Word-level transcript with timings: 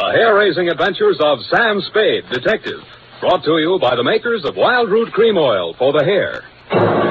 The 0.00 0.12
hair 0.12 0.34
raising 0.34 0.70
adventures 0.70 1.18
of 1.20 1.40
Sam 1.52 1.78
Spade, 1.82 2.24
detective. 2.32 2.80
Brought 3.20 3.44
to 3.44 3.58
you 3.58 3.78
by 3.78 3.96
the 3.96 4.02
makers 4.02 4.46
of 4.46 4.54
Wildroot 4.54 5.12
Cream 5.12 5.36
Oil 5.36 5.74
for 5.74 5.92
the 5.92 6.02
hair. 6.02 7.09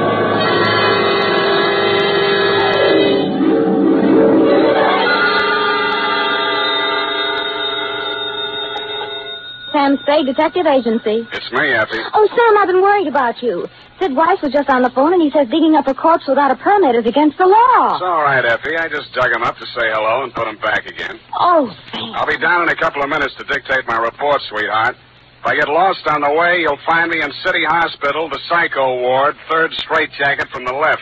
Sam 9.89 9.97
Spade 10.03 10.25
Detective 10.27 10.67
Agency. 10.67 11.25
It's 11.33 11.51
me, 11.51 11.73
Effie. 11.73 11.97
Oh, 12.13 12.27
Sam, 12.29 12.57
I've 12.61 12.67
been 12.67 12.81
worried 12.81 13.07
about 13.07 13.41
you. 13.41 13.67
Sid 13.99 14.13
Weiss 14.13 14.39
was 14.41 14.53
just 14.53 14.69
on 14.69 14.83
the 14.83 14.91
phone, 14.91 15.13
and 15.13 15.21
he 15.21 15.31
says 15.31 15.49
digging 15.49 15.73
up 15.73 15.87
a 15.87 15.95
corpse 15.95 16.27
without 16.27 16.51
a 16.51 16.55
permit 16.55 16.93
is 16.93 17.07
against 17.07 17.39
the 17.39 17.47
law. 17.47 17.97
It's 17.97 18.05
all 18.05 18.21
right, 18.21 18.45
Effie. 18.45 18.77
I 18.77 18.87
just 18.87 19.11
dug 19.13 19.33
him 19.33 19.41
up 19.41 19.57
to 19.57 19.65
say 19.65 19.89
hello 19.89 20.21
and 20.21 20.33
put 20.33 20.47
him 20.47 20.57
back 20.61 20.85
again. 20.85 21.19
Oh, 21.33 21.73
Sam. 21.91 22.13
I'll 22.13 22.27
be 22.27 22.37
down 22.37 22.63
in 22.63 22.69
a 22.69 22.75
couple 22.75 23.01
of 23.01 23.09
minutes 23.09 23.33
to 23.39 23.43
dictate 23.45 23.87
my 23.87 23.97
report, 23.97 24.41
sweetheart. 24.49 24.95
If 25.41 25.45
I 25.45 25.55
get 25.55 25.67
lost 25.67 26.05
on 26.05 26.21
the 26.21 26.33
way, 26.37 26.61
you'll 26.61 26.85
find 26.85 27.09
me 27.09 27.21
in 27.23 27.31
City 27.43 27.65
Hospital, 27.65 28.29
the 28.29 28.39
psycho 28.47 29.01
ward, 29.01 29.37
third 29.49 29.73
straitjacket 29.73 30.49
from 30.49 30.65
the 30.65 30.73
left. 30.73 31.01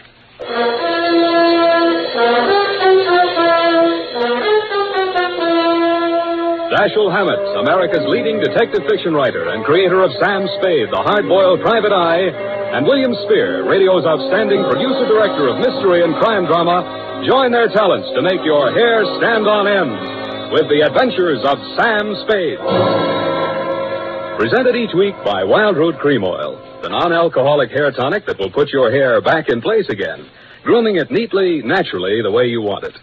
Dashiell 6.77 7.09
Hammett, 7.09 7.41
America's 7.57 8.05
leading 8.05 8.37
detective 8.37 8.85
fiction 8.85 9.09
writer 9.09 9.49
and 9.49 9.65
creator 9.65 10.05
of 10.05 10.13
Sam 10.21 10.45
Spade, 10.61 10.93
the 10.93 11.01
hard-boiled 11.09 11.65
private 11.65 11.89
eye, 11.89 12.29
and 12.77 12.85
William 12.85 13.17
Spier, 13.25 13.65
radio's 13.65 14.05
outstanding 14.05 14.61
producer-director 14.61 15.49
of 15.49 15.57
mystery 15.57 16.05
and 16.05 16.13
crime 16.21 16.45
drama, 16.45 16.85
join 17.25 17.49
their 17.49 17.65
talents 17.73 18.05
to 18.13 18.21
make 18.21 18.45
your 18.45 18.69
hair 18.77 19.01
stand 19.17 19.49
on 19.49 19.65
end 19.65 20.53
with 20.53 20.69
the 20.69 20.85
adventures 20.85 21.41
of 21.49 21.57
Sam 21.81 22.13
Spade. 22.29 22.61
Presented 24.37 24.77
each 24.77 24.93
week 24.93 25.17
by 25.25 25.41
Wildroot 25.49 25.97
Cream 25.97 26.21
Oil, 26.21 26.61
the 26.85 26.93
non-alcoholic 26.93 27.73
hair 27.73 27.89
tonic 27.89 28.29
that 28.29 28.37
will 28.37 28.53
put 28.53 28.69
your 28.69 28.93
hair 28.93 29.17
back 29.17 29.49
in 29.49 29.65
place 29.65 29.89
again, 29.89 30.29
grooming 30.61 31.01
it 31.01 31.09
neatly, 31.09 31.65
naturally, 31.65 32.21
the 32.21 32.29
way 32.29 32.45
you 32.45 32.61
want 32.61 32.85
it. 32.85 32.93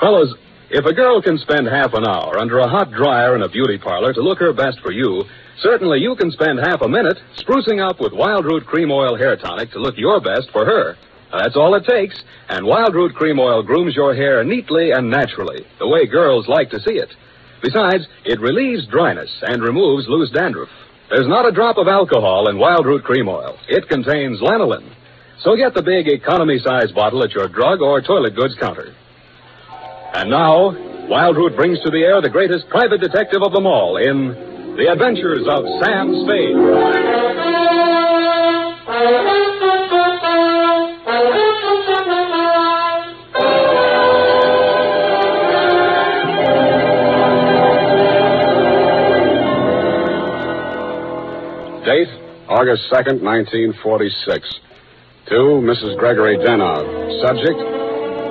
Fellows, 0.00 0.32
if 0.74 0.84
a 0.84 0.92
girl 0.92 1.22
can 1.22 1.38
spend 1.38 1.68
half 1.68 1.94
an 1.94 2.04
hour 2.04 2.36
under 2.40 2.58
a 2.58 2.68
hot 2.68 2.90
dryer 2.90 3.36
in 3.36 3.42
a 3.42 3.48
beauty 3.48 3.78
parlor 3.78 4.12
to 4.12 4.20
look 4.20 4.40
her 4.40 4.52
best 4.52 4.80
for 4.82 4.90
you, 4.90 5.22
certainly 5.62 6.00
you 6.00 6.16
can 6.16 6.32
spend 6.32 6.58
half 6.58 6.82
a 6.82 6.88
minute 6.88 7.16
sprucing 7.38 7.78
up 7.78 8.00
with 8.00 8.12
Wildroot 8.12 8.66
Cream 8.66 8.90
Oil 8.90 9.16
Hair 9.16 9.36
Tonic 9.36 9.70
to 9.70 9.78
look 9.78 9.94
your 9.96 10.20
best 10.20 10.50
for 10.50 10.64
her. 10.64 10.96
That's 11.30 11.54
all 11.54 11.76
it 11.76 11.84
takes, 11.84 12.20
and 12.48 12.66
Wildroot 12.66 13.14
Cream 13.14 13.38
Oil 13.38 13.62
grooms 13.62 13.94
your 13.94 14.16
hair 14.16 14.42
neatly 14.42 14.90
and 14.90 15.08
naturally, 15.08 15.64
the 15.78 15.86
way 15.86 16.06
girls 16.06 16.48
like 16.48 16.70
to 16.70 16.80
see 16.80 16.94
it. 16.94 17.14
Besides, 17.62 18.08
it 18.24 18.40
relieves 18.40 18.88
dryness 18.88 19.30
and 19.42 19.62
removes 19.62 20.08
loose 20.08 20.30
dandruff. 20.32 20.68
There's 21.08 21.28
not 21.28 21.46
a 21.46 21.52
drop 21.52 21.78
of 21.78 21.86
alcohol 21.86 22.48
in 22.48 22.56
Wildroot 22.56 23.04
Cream 23.04 23.28
Oil. 23.28 23.56
It 23.68 23.88
contains 23.88 24.40
lanolin. 24.40 24.92
So 25.44 25.54
get 25.54 25.74
the 25.74 25.82
big 25.82 26.08
economy 26.08 26.58
size 26.58 26.90
bottle 26.90 27.22
at 27.22 27.30
your 27.30 27.46
drug 27.46 27.80
or 27.80 28.00
toilet 28.00 28.34
goods 28.34 28.56
counter. 28.58 28.92
And 30.14 30.30
now, 30.30 30.70
Wildroot 31.10 31.56
brings 31.56 31.80
to 31.80 31.90
the 31.90 31.98
air 31.98 32.22
the 32.22 32.30
greatest 32.30 32.68
private 32.68 33.00
detective 33.00 33.42
of 33.42 33.52
them 33.52 33.66
all 33.66 33.96
in 33.96 34.76
The 34.76 34.86
Adventures 34.86 35.42
of 35.50 35.64
Sam 35.82 36.14
Spade. 36.22 36.54
Date, 51.84 52.08
August 52.48 52.86
2nd, 52.88 53.20
1946. 53.20 54.60
To 55.26 55.34
Mrs. 55.34 55.98
Gregory 55.98 56.38
Denov. 56.38 56.86
Subject, 57.26 57.58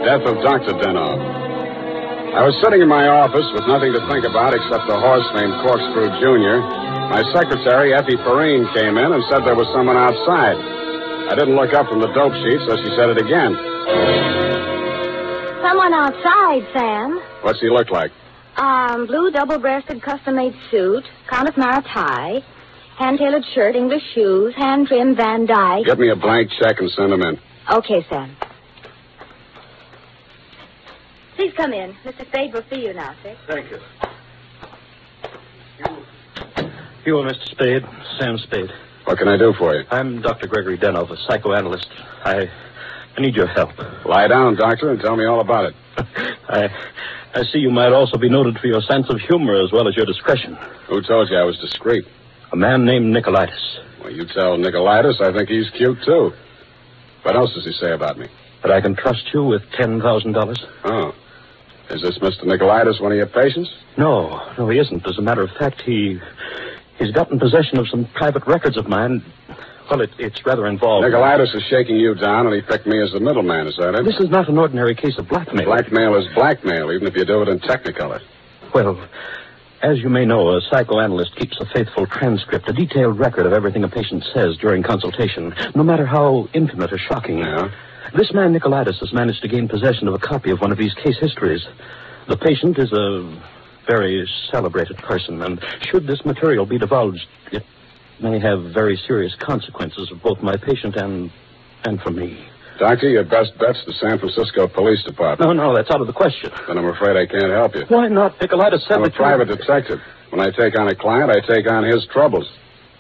death 0.06 0.24
of 0.25 0.41
Dr. 0.44 0.79
Denov. 0.79 1.43
I 2.34 2.42
was 2.42 2.58
sitting 2.66 2.82
in 2.82 2.90
my 2.90 3.06
office 3.06 3.46
with 3.54 3.70
nothing 3.70 3.94
to 3.94 4.02
think 4.10 4.26
about 4.26 4.58
except 4.58 4.90
a 4.90 4.98
horse 4.98 5.26
named 5.38 5.54
Corkscrew 5.62 6.10
Jr. 6.18 6.66
My 7.14 7.22
secretary, 7.30 7.94
Effie 7.94 8.18
Perrine, 8.18 8.66
came 8.74 8.98
in 8.98 9.14
and 9.14 9.22
said 9.30 9.46
there 9.46 9.54
was 9.54 9.70
someone 9.70 9.98
outside. 9.98 10.58
I 11.30 11.38
didn't 11.38 11.54
look 11.54 11.78
up 11.78 11.86
from 11.86 12.02
the 12.02 12.10
dope 12.10 12.34
sheet, 12.42 12.58
so 12.66 12.74
she 12.82 12.90
said 12.98 13.14
it 13.14 13.22
again. 13.22 13.54
Someone 15.62 15.94
outside, 15.94 16.66
Sam. 16.74 17.22
What's 17.46 17.62
he 17.62 17.70
look 17.70 17.92
like? 17.92 18.10
Um, 18.58 19.06
blue 19.06 19.30
double-breasted 19.30 20.02
custom-made 20.02 20.58
suit, 20.72 21.06
Connemara 21.30 21.84
tie, 21.84 22.42
hand-tailored 22.98 23.46
shirt, 23.54 23.76
English 23.76 24.04
shoes, 24.16 24.56
hand-trimmed 24.58 25.18
Van 25.18 25.46
Dyke. 25.46 25.86
Get 25.86 26.00
me 26.00 26.10
a 26.10 26.16
blank 26.16 26.50
check 26.60 26.80
and 26.80 26.90
send 26.98 27.14
him 27.14 27.22
in. 27.22 27.40
Okay, 27.72 28.06
Sam. 28.10 28.36
Please 31.44 31.54
come 31.58 31.74
in. 31.74 31.92
Mr. 32.06 32.26
Spade 32.28 32.54
will 32.54 32.64
see 32.70 32.86
you 32.86 32.94
now, 32.94 33.14
sir. 33.22 33.36
Thank 33.48 33.70
you. 33.70 33.78
You 37.06 37.18
are 37.18 37.30
Mr. 37.30 37.52
Spade, 37.52 37.86
Sam 38.18 38.38
Spade. 38.38 38.72
What 39.04 39.18
can 39.18 39.28
I 39.28 39.36
do 39.36 39.52
for 39.59 39.76
you? 39.76 39.84
I'm 39.92 40.22
Dr. 40.22 40.48
Gregory 40.48 40.78
Denov, 40.78 41.12
a 41.12 41.18
psychoanalyst. 41.28 41.90
I, 42.24 42.50
I 43.18 43.20
need 43.20 43.36
your 43.36 43.48
help. 43.48 43.72
Lie 44.06 44.30
down, 44.30 44.56
doctor, 44.56 44.90
and 44.90 45.02
tell 45.02 45.18
me 45.18 45.26
all 45.26 45.42
about 45.42 45.66
it. 45.66 45.76
I, 46.48 46.70
I 47.36 47.44
see 47.52 47.59
you 47.59 47.72
might 47.72 47.92
also 47.92 48.18
be 48.18 48.30
noted 48.30 48.58
for 48.59 48.68
your 48.68 48.82
sense 48.82 49.09
of 49.09 49.20
humor 49.20 49.62
as 49.62 49.74
well 49.74 49.90
as 49.90 49.98
your 49.98 50.06
discretion. 50.06 50.58
Who 50.88 51.02
told 51.02 51.30
you 51.30 51.36
I 51.36 51.44
was 51.44 51.59
discreet? 51.59 52.06
A 52.53 52.56
man 52.56 52.86
named 52.86 53.14
Nicolaitis. 53.14 53.80
Well, 54.00 54.14
you 54.14 54.24
tell 54.28 54.58
Nicolaitis 54.58 55.20
I 55.20 55.38
think 55.38 55.50
he's 55.50 55.70
cute, 55.72 55.98
too. 56.06 56.32
What 57.24 57.36
else 57.36 57.53
does 57.53 57.66
he 57.66 57.74
say 57.74 57.92
about 57.92 58.18
me? 58.18 58.30
That 58.62 58.72
I 58.72 58.80
can 58.80 58.96
trust 58.96 59.26
you 59.34 59.44
with 59.44 59.64
$10,000? 59.72 60.58
Oh. 60.86 61.14
Is 61.94 62.02
this 62.02 62.18
Mr. 62.18 62.44
Nicolaitis 62.44 63.00
one 63.00 63.12
of 63.12 63.18
your 63.18 63.28
patients? 63.28 63.70
No, 63.98 64.42
no, 64.58 64.68
he 64.70 64.80
isn't. 64.80 65.06
As 65.08 65.18
a 65.20 65.22
matter 65.22 65.44
of 65.44 65.52
fact, 65.59 65.81
he. 65.86 66.20
He's 66.98 67.12
gotten 67.12 67.40
possession 67.40 67.80
of 67.80 67.88
some 67.88 68.06
private 68.16 68.46
records 68.48 68.78
of 68.78 68.88
mine. 68.88 69.24
Well, 69.90 70.02
it, 70.02 70.12
it's 70.18 70.44
rather 70.46 70.68
involved. 70.68 71.06
Nicolaitis 71.06 71.56
is 71.56 71.64
shaking 71.70 71.98
you 71.98 72.16
down, 72.16 72.48
and 72.48 72.56
he 72.56 72.62
picked 72.62 72.88
me 72.88 73.02
as 73.02 73.12
the 73.12 73.20
middleman, 73.20 73.68
is 73.68 73.76
that 73.78 73.94
it? 73.96 74.06
This 74.06 74.20
is 74.20 74.30
not 74.30 74.48
an 74.50 74.58
ordinary 74.58 74.96
case 74.96 75.18
of 75.18 75.28
blackmail. 75.28 75.66
Blackmail 75.66 76.16
is 76.16 76.26
blackmail, 76.34 76.92
even 76.92 77.08
if 77.08 77.16
you 77.16 77.26
do 77.26 77.42
it 77.42 77.50
in 77.50 77.59
technicolor. 77.59 78.22
Well, 78.74 79.08
as 79.84 80.00
you 80.00 80.10
may 80.10 80.24
know, 80.24 80.56
a 80.56 80.62
psychoanalyst 80.62 81.36
keeps 81.36 81.58
a 81.60 81.66
faithful 81.66 82.08
transcript, 82.08 82.70
a 82.70 82.74
detailed 82.74 83.20
record 83.20 83.46
of 83.46 83.52
everything 83.52 83.84
a 83.84 83.90
patient 83.90 84.24
says 84.34 84.56
during 84.58 84.82
consultation, 84.82 85.54
no 85.76 85.84
matter 85.84 86.06
how 86.06 86.48
intimate 86.54 86.94
or 86.94 86.98
shocking. 86.98 87.40
Yeah? 87.40 87.70
This 88.16 88.34
man, 88.34 88.54
Nicolaitis, 88.54 89.00
has 89.00 89.12
managed 89.12 89.42
to 89.42 89.50
gain 89.50 89.68
possession 89.68 90.08
of 90.08 90.14
a 90.14 90.20
copy 90.20 90.52
of 90.52 90.62
one 90.62 90.72
of 90.72 90.78
these 90.78 90.94
case 90.94 91.18
histories. 91.20 91.66
The 92.30 92.38
patient 92.38 92.80
is 92.80 92.94
a 92.94 93.42
very 93.86 94.26
celebrated 94.50 94.98
person, 95.00 95.42
and 95.42 95.60
should 95.82 96.08
this 96.08 96.24
material 96.24 96.66
be 96.66 96.78
divulged, 96.78 97.28
it 97.52 97.66
may 98.22 98.40
have 98.40 98.74
very 98.74 98.98
serious 99.06 99.36
consequences 99.36 100.08
for 100.08 100.16
both 100.16 100.42
my 100.42 100.56
patient 100.56 100.96
and 100.96 101.30
and 101.86 102.02
for 102.02 102.12
me. 102.12 102.48
Doctor, 102.79 103.09
your 103.09 103.23
best 103.23 103.57
bet's 103.59 103.84
the 103.85 103.94
San 103.94 104.17
Francisco 104.19 104.67
Police 104.67 105.03
Department. 105.03 105.56
No, 105.56 105.69
no, 105.69 105.75
that's 105.75 105.91
out 105.91 106.01
of 106.01 106.07
the 106.07 106.13
question. 106.13 106.51
Then 106.67 106.78
I'm 106.78 106.85
afraid 106.85 107.16
I 107.16 107.25
can't 107.25 107.51
help 107.51 107.75
you. 107.75 107.85
Why 107.88 108.07
not? 108.07 108.38
Nicolaitis 108.39 108.88
said 108.88 108.97
I'm 108.97 109.03
a 109.03 109.09
private 109.11 109.47
detective. 109.47 110.00
When 110.29 110.41
I 110.41 110.50
take 110.50 110.78
on 110.78 110.88
a 110.88 110.95
client, 110.95 111.29
I 111.29 111.39
take 111.41 111.69
on 111.69 111.84
his 111.84 112.07
troubles. 112.11 112.50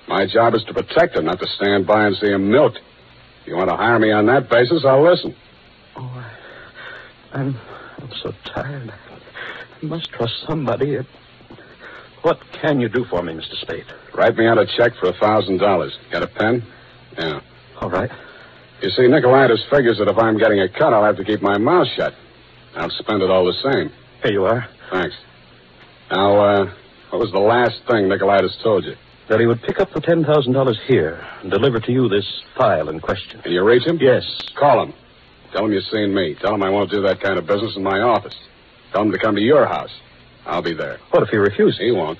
My 0.07 0.27
job 0.27 0.53
is 0.53 0.63
to 0.65 0.73
protect 0.73 1.15
him, 1.15 1.25
not 1.25 1.39
to 1.39 1.47
stand 1.47 1.87
by 1.87 2.05
and 2.05 2.15
see 2.17 2.27
him 2.27 2.51
milked. 2.51 2.79
If 3.41 3.47
you 3.47 3.55
want 3.55 3.69
to 3.69 3.75
hire 3.75 3.97
me 3.97 4.11
on 4.11 4.25
that 4.27 4.49
basis, 4.49 4.85
I'll 4.85 5.03
listen. 5.03 5.35
Oh, 5.95 6.01
I, 6.03 6.31
I'm, 7.39 7.59
I'm 7.97 8.11
so 8.21 8.31
tired. 8.45 8.93
I 9.81 9.85
must 9.85 10.09
trust 10.11 10.33
somebody. 10.47 10.97
What 12.21 12.39
can 12.61 12.79
you 12.79 12.87
do 12.89 13.05
for 13.05 13.21
me, 13.23 13.33
Mr. 13.33 13.55
Spade? 13.61 13.85
Write 14.13 14.37
me 14.37 14.47
out 14.47 14.57
a 14.57 14.65
check 14.77 14.93
for 14.99 15.09
a 15.09 15.13
thousand 15.13 15.57
dollars. 15.57 15.97
Got 16.11 16.23
a 16.23 16.27
pen? 16.27 16.63
Yeah. 17.17 17.41
All 17.81 17.89
right. 17.89 18.11
You 18.83 18.89
see, 18.89 19.03
Nicolaitis 19.03 19.63
figures 19.69 19.97
that 19.99 20.09
if 20.09 20.17
I'm 20.17 20.37
getting 20.37 20.59
a 20.59 20.67
cut, 20.67 20.91
I'll 20.93 21.05
have 21.05 21.15
to 21.15 21.23
keep 21.23 21.41
my 21.41 21.57
mouth 21.57 21.87
shut. 21.95 22.13
I'll 22.75 22.89
spend 22.89 23.21
it 23.23 23.29
all 23.29 23.45
the 23.45 23.53
same. 23.71 23.89
Here 24.21 24.33
you 24.33 24.43
are. 24.43 24.67
Thanks. 24.91 25.15
Now, 26.11 26.35
uh, 26.37 26.73
what 27.09 27.19
was 27.19 27.31
the 27.31 27.39
last 27.39 27.79
thing 27.89 28.09
Nicolaitis 28.09 28.61
told 28.61 28.83
you? 28.83 28.95
That 29.29 29.39
he 29.39 29.45
would 29.45 29.61
pick 29.61 29.79
up 29.79 29.93
the 29.93 30.01
$10,000 30.01 30.75
here 30.85 31.25
and 31.41 31.49
deliver 31.49 31.79
to 31.79 31.91
you 31.93 32.09
this 32.09 32.25
file 32.57 32.89
in 32.89 32.99
question. 32.99 33.41
Can 33.41 33.53
you 33.53 33.63
reach 33.63 33.87
him? 33.87 33.99
Yes. 34.01 34.23
Call 34.59 34.83
him. 34.83 34.93
Tell 35.53 35.63
him 35.63 35.71
you've 35.71 35.85
seen 35.85 36.13
me. 36.13 36.35
Tell 36.41 36.53
him 36.53 36.61
I 36.61 36.69
won't 36.69 36.91
do 36.91 37.01
that 37.03 37.21
kind 37.21 37.39
of 37.39 37.47
business 37.47 37.77
in 37.77 37.83
my 37.83 38.01
office. 38.01 38.35
Tell 38.91 39.03
him 39.03 39.13
to 39.13 39.17
come 39.17 39.35
to 39.35 39.41
your 39.41 39.65
house. 39.65 39.91
I'll 40.45 40.61
be 40.61 40.73
there. 40.73 40.99
What 41.11 41.23
if 41.23 41.29
he 41.29 41.37
refuses? 41.37 41.79
He 41.79 41.91
won't. 41.91 42.19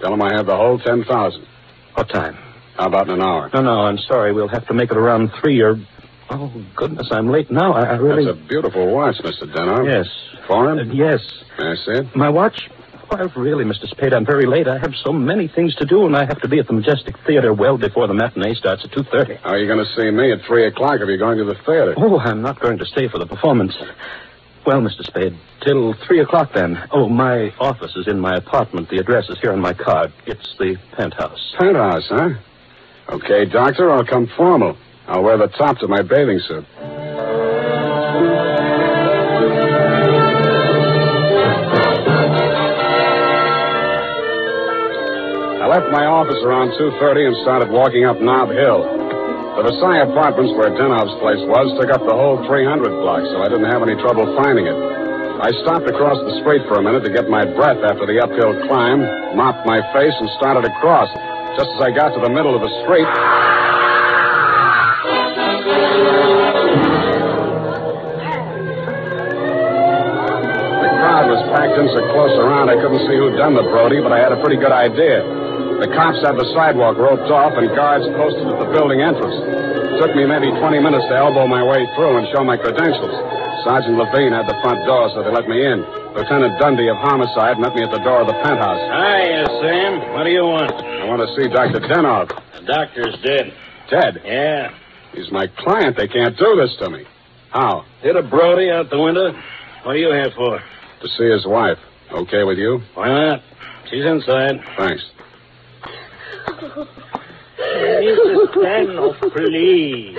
Tell 0.00 0.12
him 0.12 0.20
I 0.20 0.34
have 0.34 0.44
the 0.44 0.56
whole 0.56 0.78
ten 0.78 1.04
thousand. 1.04 1.46
What 1.94 2.10
time? 2.10 2.36
How 2.76 2.86
about 2.88 3.08
in 3.08 3.14
an 3.14 3.22
hour? 3.22 3.48
No, 3.54 3.62
no, 3.62 3.80
I'm 3.86 3.98
sorry. 3.98 4.32
We'll 4.32 4.48
have 4.48 4.66
to 4.66 4.74
make 4.74 4.90
it 4.90 4.96
around 4.98 5.30
three 5.40 5.60
or. 5.62 5.76
Oh, 6.30 6.52
goodness, 6.76 7.08
I'm 7.10 7.28
late 7.28 7.50
now. 7.50 7.72
I, 7.72 7.82
I 7.82 7.96
really. 7.96 8.24
That's 8.24 8.38
a 8.38 8.48
beautiful 8.48 8.92
watch, 8.92 9.16
Mr. 9.16 9.52
Denner. 9.54 9.88
Yes. 9.88 10.06
Foreign? 10.46 10.78
Uh, 10.90 10.92
yes. 10.92 11.20
May 11.58 11.66
I 11.66 11.74
see 11.74 11.92
it? 12.00 12.16
My 12.16 12.28
watch? 12.30 12.68
Why, 13.08 13.20
really, 13.36 13.64
Mr. 13.64 13.86
Spade, 13.88 14.14
I'm 14.14 14.24
very 14.24 14.46
late. 14.46 14.66
I 14.66 14.78
have 14.78 14.94
so 15.04 15.12
many 15.12 15.46
things 15.46 15.74
to 15.76 15.84
do, 15.84 16.06
and 16.06 16.16
I 16.16 16.24
have 16.24 16.40
to 16.40 16.48
be 16.48 16.58
at 16.58 16.66
the 16.66 16.72
Majestic 16.72 17.14
Theater 17.26 17.52
well 17.52 17.76
before 17.76 18.06
the 18.06 18.14
matinee 18.14 18.54
starts 18.54 18.84
at 18.84 18.90
2.30. 18.92 19.40
How 19.40 19.50
are 19.50 19.58
you 19.58 19.66
going 19.66 19.84
to 19.84 19.92
see 19.94 20.10
me 20.10 20.32
at 20.32 20.40
3 20.46 20.66
o'clock 20.68 21.00
if 21.00 21.06
you're 21.08 21.18
going 21.18 21.36
to 21.36 21.44
the 21.44 21.54
theater? 21.66 21.94
Oh, 21.98 22.18
I'm 22.18 22.40
not 22.40 22.58
going 22.60 22.78
to 22.78 22.86
stay 22.86 23.08
for 23.08 23.18
the 23.18 23.26
performance. 23.26 23.76
Well, 24.64 24.80
Mr. 24.80 25.04
Spade, 25.04 25.36
till 25.66 25.92
3 26.06 26.20
o'clock 26.20 26.52
then. 26.54 26.82
Oh, 26.90 27.08
my 27.08 27.52
office 27.60 27.94
is 27.96 28.06
in 28.08 28.18
my 28.18 28.36
apartment. 28.36 28.88
The 28.88 28.98
address 28.98 29.28
is 29.28 29.38
here 29.40 29.52
on 29.52 29.60
my 29.60 29.74
card. 29.74 30.12
It's 30.26 30.54
the 30.58 30.76
penthouse. 30.92 31.54
Penthouse, 31.58 32.06
huh? 32.08 32.30
Okay, 33.10 33.44
doctor, 33.44 33.92
I'll 33.92 34.06
come 34.06 34.26
formal. 34.36 34.78
I'll 35.08 35.22
wear 35.22 35.36
the 35.36 35.48
top 35.48 35.78
to 35.78 35.88
my 35.88 36.02
bathing 36.02 36.40
suit. 36.46 36.64
I 45.58 45.66
left 45.66 45.90
my 45.90 46.06
office 46.06 46.38
around 46.44 46.70
2.30 46.78 47.26
and 47.26 47.36
started 47.42 47.70
walking 47.70 48.04
up 48.04 48.20
Nob 48.20 48.50
Hill. 48.50 48.86
The 49.52 49.68
Versailles 49.68 50.06
Apartments, 50.08 50.54
where 50.56 50.70
Denov's 50.72 51.12
place 51.20 51.42
was, 51.44 51.76
took 51.76 51.92
up 51.92 52.00
the 52.08 52.16
whole 52.16 52.40
300 52.48 52.88
block, 53.04 53.20
so 53.28 53.42
I 53.44 53.52
didn't 53.52 53.68
have 53.68 53.82
any 53.82 53.98
trouble 54.00 54.24
finding 54.40 54.64
it. 54.64 54.78
I 55.42 55.50
stopped 55.66 55.90
across 55.90 56.16
the 56.24 56.40
street 56.40 56.62
for 56.70 56.78
a 56.78 56.82
minute 56.82 57.04
to 57.04 57.12
get 57.12 57.28
my 57.28 57.44
breath 57.44 57.82
after 57.82 58.06
the 58.06 58.22
uphill 58.22 58.54
climb, 58.70 59.02
mopped 59.36 59.66
my 59.66 59.82
face, 59.92 60.14
and 60.14 60.30
started 60.38 60.64
across. 60.64 61.10
Just 61.58 61.68
as 61.76 61.80
I 61.82 61.90
got 61.90 62.14
to 62.14 62.20
the 62.22 62.30
middle 62.32 62.54
of 62.54 62.62
the 62.62 62.72
street, 62.86 63.08
packed 71.52 71.76
in 71.76 71.86
so 71.92 72.00
close 72.16 72.32
around 72.40 72.72
I 72.72 72.80
couldn't 72.80 73.04
see 73.04 73.16
who'd 73.16 73.36
done 73.36 73.54
the 73.54 73.62
Brody, 73.68 74.00
but 74.00 74.10
I 74.10 74.18
had 74.18 74.32
a 74.32 74.40
pretty 74.40 74.56
good 74.56 74.72
idea. 74.72 75.22
The 75.84 75.90
cops 75.92 76.24
had 76.24 76.40
the 76.40 76.48
sidewalk 76.56 76.96
roped 76.96 77.28
off 77.28 77.52
and 77.60 77.68
guards 77.76 78.08
posted 78.16 78.48
at 78.48 78.58
the 78.58 78.70
building 78.70 79.02
entrance. 79.02 79.34
It 79.92 80.00
took 80.00 80.16
me 80.16 80.24
maybe 80.24 80.48
20 80.48 80.78
minutes 80.80 81.04
to 81.10 81.14
elbow 81.14 81.46
my 81.46 81.60
way 81.60 81.84
through 81.94 82.22
and 82.22 82.26
show 82.32 82.42
my 82.42 82.56
credentials. 82.56 83.12
Sergeant 83.66 83.98
Levine 83.98 84.32
had 84.32 84.48
the 84.48 84.58
front 84.62 84.82
door, 84.86 85.10
so 85.14 85.22
they 85.22 85.30
let 85.30 85.46
me 85.46 85.58
in. 85.58 85.84
Lieutenant 86.14 86.58
Dundee 86.58 86.88
of 86.88 86.96
Homicide 86.98 87.58
met 87.58 87.74
me 87.74 87.82
at 87.82 87.90
the 87.90 88.02
door 88.02 88.22
of 88.22 88.26
the 88.26 88.38
penthouse. 88.42 88.78
Hiya, 88.78 89.46
Sam. 89.60 89.92
What 90.14 90.24
do 90.24 90.30
you 90.30 90.46
want? 90.46 90.72
I 90.72 91.04
want 91.06 91.22
to 91.22 91.30
see 91.34 91.48
Dr. 91.48 91.80
Denov. 91.82 92.30
The 92.58 92.66
doctor's 92.66 93.16
dead. 93.22 93.52
Dead. 93.90 94.22
Yeah. 94.24 94.74
He's 95.14 95.30
my 95.30 95.46
client. 95.58 95.96
They 95.96 96.08
can't 96.08 96.36
do 96.36 96.56
this 96.56 96.74
to 96.80 96.90
me. 96.90 97.04
How? 97.50 97.84
Hit 98.02 98.16
a 98.16 98.22
Brody 98.22 98.70
out 98.70 98.90
the 98.90 98.98
window. 99.00 99.32
What 99.84 99.94
are 99.94 99.98
you 99.98 100.10
here 100.12 100.32
for? 100.34 100.62
To 101.02 101.08
see 101.08 101.28
his 101.28 101.44
wife. 101.46 101.78
Okay 102.12 102.44
with 102.44 102.58
you? 102.58 102.80
Why 102.94 103.08
not? 103.08 103.42
She's 103.90 104.04
inside. 104.04 104.60
Thanks. 104.76 105.02
Mrs. 107.58 108.52
Danoff, 108.54 109.18
please. 109.32 110.16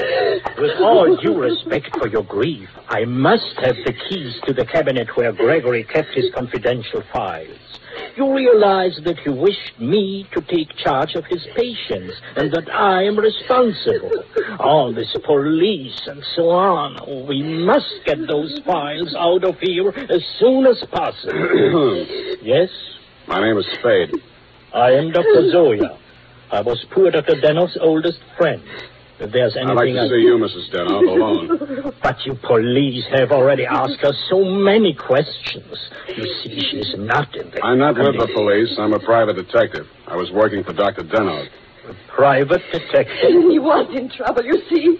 With 0.58 0.80
all 0.82 1.18
due 1.18 1.38
respect 1.38 1.98
for 1.98 2.08
your 2.08 2.24
grief, 2.24 2.70
I 2.88 3.06
must 3.06 3.56
have 3.64 3.76
the 3.86 3.94
keys 3.94 4.36
to 4.46 4.54
the 4.54 4.66
cabinet 4.66 5.08
where 5.16 5.32
Gregory 5.32 5.84
kept 5.84 6.10
his 6.14 6.32
confidential 6.34 7.02
files. 7.12 7.58
You 8.16 8.34
realize 8.34 9.00
that 9.06 9.26
you 9.26 9.34
wished 9.34 9.80
me 9.80 10.28
to 10.34 10.42
take 10.42 10.76
charge 10.78 11.16
of 11.16 11.26
his 11.26 11.46
patients 11.56 12.14
and 12.36 12.52
that 12.52 12.70
I 12.72 13.04
am 13.04 13.18
responsible. 13.18 14.24
All 14.60 14.94
this 14.94 15.16
police 15.26 16.00
and 16.08 16.24
so 16.36 16.50
on. 16.50 17.28
We 17.28 17.42
must 17.42 17.94
get 18.06 18.20
those 18.28 18.60
files 18.66 19.16
out 19.18 19.44
of 19.44 19.60
here 19.60 19.90
as 19.90 20.24
soon 20.40 20.68
as 20.68 20.84
possible. 20.92 22.06
yes? 22.44 22.70
My 23.28 23.42
name 23.42 23.58
is 23.58 23.66
Spade. 23.74 24.22
I 24.74 24.92
am 24.92 25.12
Dr. 25.12 25.52
Zoya. 25.52 25.98
I 26.52 26.62
was 26.62 26.86
poor 26.92 27.10
Dr. 27.10 27.36
Denoff's 27.42 27.78
oldest 27.82 28.20
friend. 28.38 28.62
If 29.20 29.32
there's 29.32 29.56
anything 29.56 29.70
I'd 29.70 29.76
like 29.76 29.94
to 29.94 30.02
I- 30.02 30.08
see 30.10 30.22
you, 30.26 30.38
Mrs. 30.38 30.72
Denov, 30.74 31.08
alone. 31.16 31.94
But 32.02 32.26
you 32.26 32.34
police 32.36 33.06
have 33.16 33.32
already 33.32 33.66
asked 33.66 34.00
her 34.02 34.12
so 34.30 34.44
many 34.44 34.94
questions. 34.94 35.78
You 36.16 36.24
see, 36.44 36.60
she's 36.60 36.94
not 36.98 37.36
in 37.36 37.52
the 37.52 37.64
I'm 37.64 37.80
not 37.80 37.96
with 37.96 38.18
the 38.18 38.28
police. 38.34 38.76
I'm 38.80 38.94
a 38.94 39.00
private 39.00 39.36
detective. 39.36 39.86
I 40.08 40.16
was 40.16 40.32
working 40.32 40.64
for 40.64 40.74
Dr. 40.74 41.04
Denov. 41.04 41.48
Private 42.08 42.62
detective. 42.72 43.14
He 43.54 43.60
was 43.60 43.88
in 43.96 44.10
trouble, 44.10 44.44
you 44.44 44.62
see. 44.70 44.98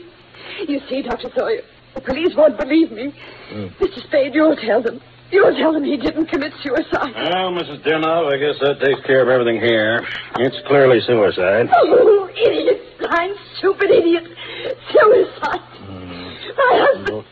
You 0.68 0.80
see, 0.88 1.02
Dr. 1.02 1.30
Sawyer, 1.36 1.62
the 1.96 2.02
police 2.02 2.36
won't 2.36 2.58
believe 2.58 2.92
me. 2.92 3.14
Hmm. 3.50 3.68
Mr. 3.84 4.04
Spade, 4.08 4.36
you'll 4.36 4.56
tell 4.56 4.82
them. 4.82 5.02
You'll 5.34 5.56
tell 5.58 5.74
them 5.74 5.84
he 5.84 5.98
didn't 5.98 6.28
commit 6.28 6.54
suicide. 6.62 7.12
Well, 7.16 7.52
Mrs. 7.52 7.84
Denov, 7.84 8.32
I 8.32 8.38
guess 8.38 8.54
that 8.62 8.80
takes 8.86 9.02
care 9.08 9.24
of 9.24 9.30
everything 9.30 9.60
here. 9.60 10.06
It's 10.38 10.56
clearly 10.68 11.00
suicide. 11.08 11.70
Oh, 11.74 12.30
idiot, 12.30 12.80
blind, 13.00 13.36
stupid 13.58 13.90
idiot. 13.90 14.26
Suicide. 14.92 15.60
Hmm. 15.90 16.30
My 16.56 16.86
husband, 16.86 17.26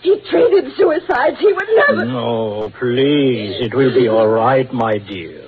he 0.00 0.20
treated 0.30 0.72
suicides. 0.76 1.36
He 1.38 1.52
would 1.52 1.68
never. 1.76 2.04
No, 2.06 2.72
please. 2.80 3.56
It 3.60 3.74
will 3.74 3.92
be 3.92 4.08
all 4.08 4.28
right, 4.28 4.72
my 4.72 4.96
dear. 4.96 5.44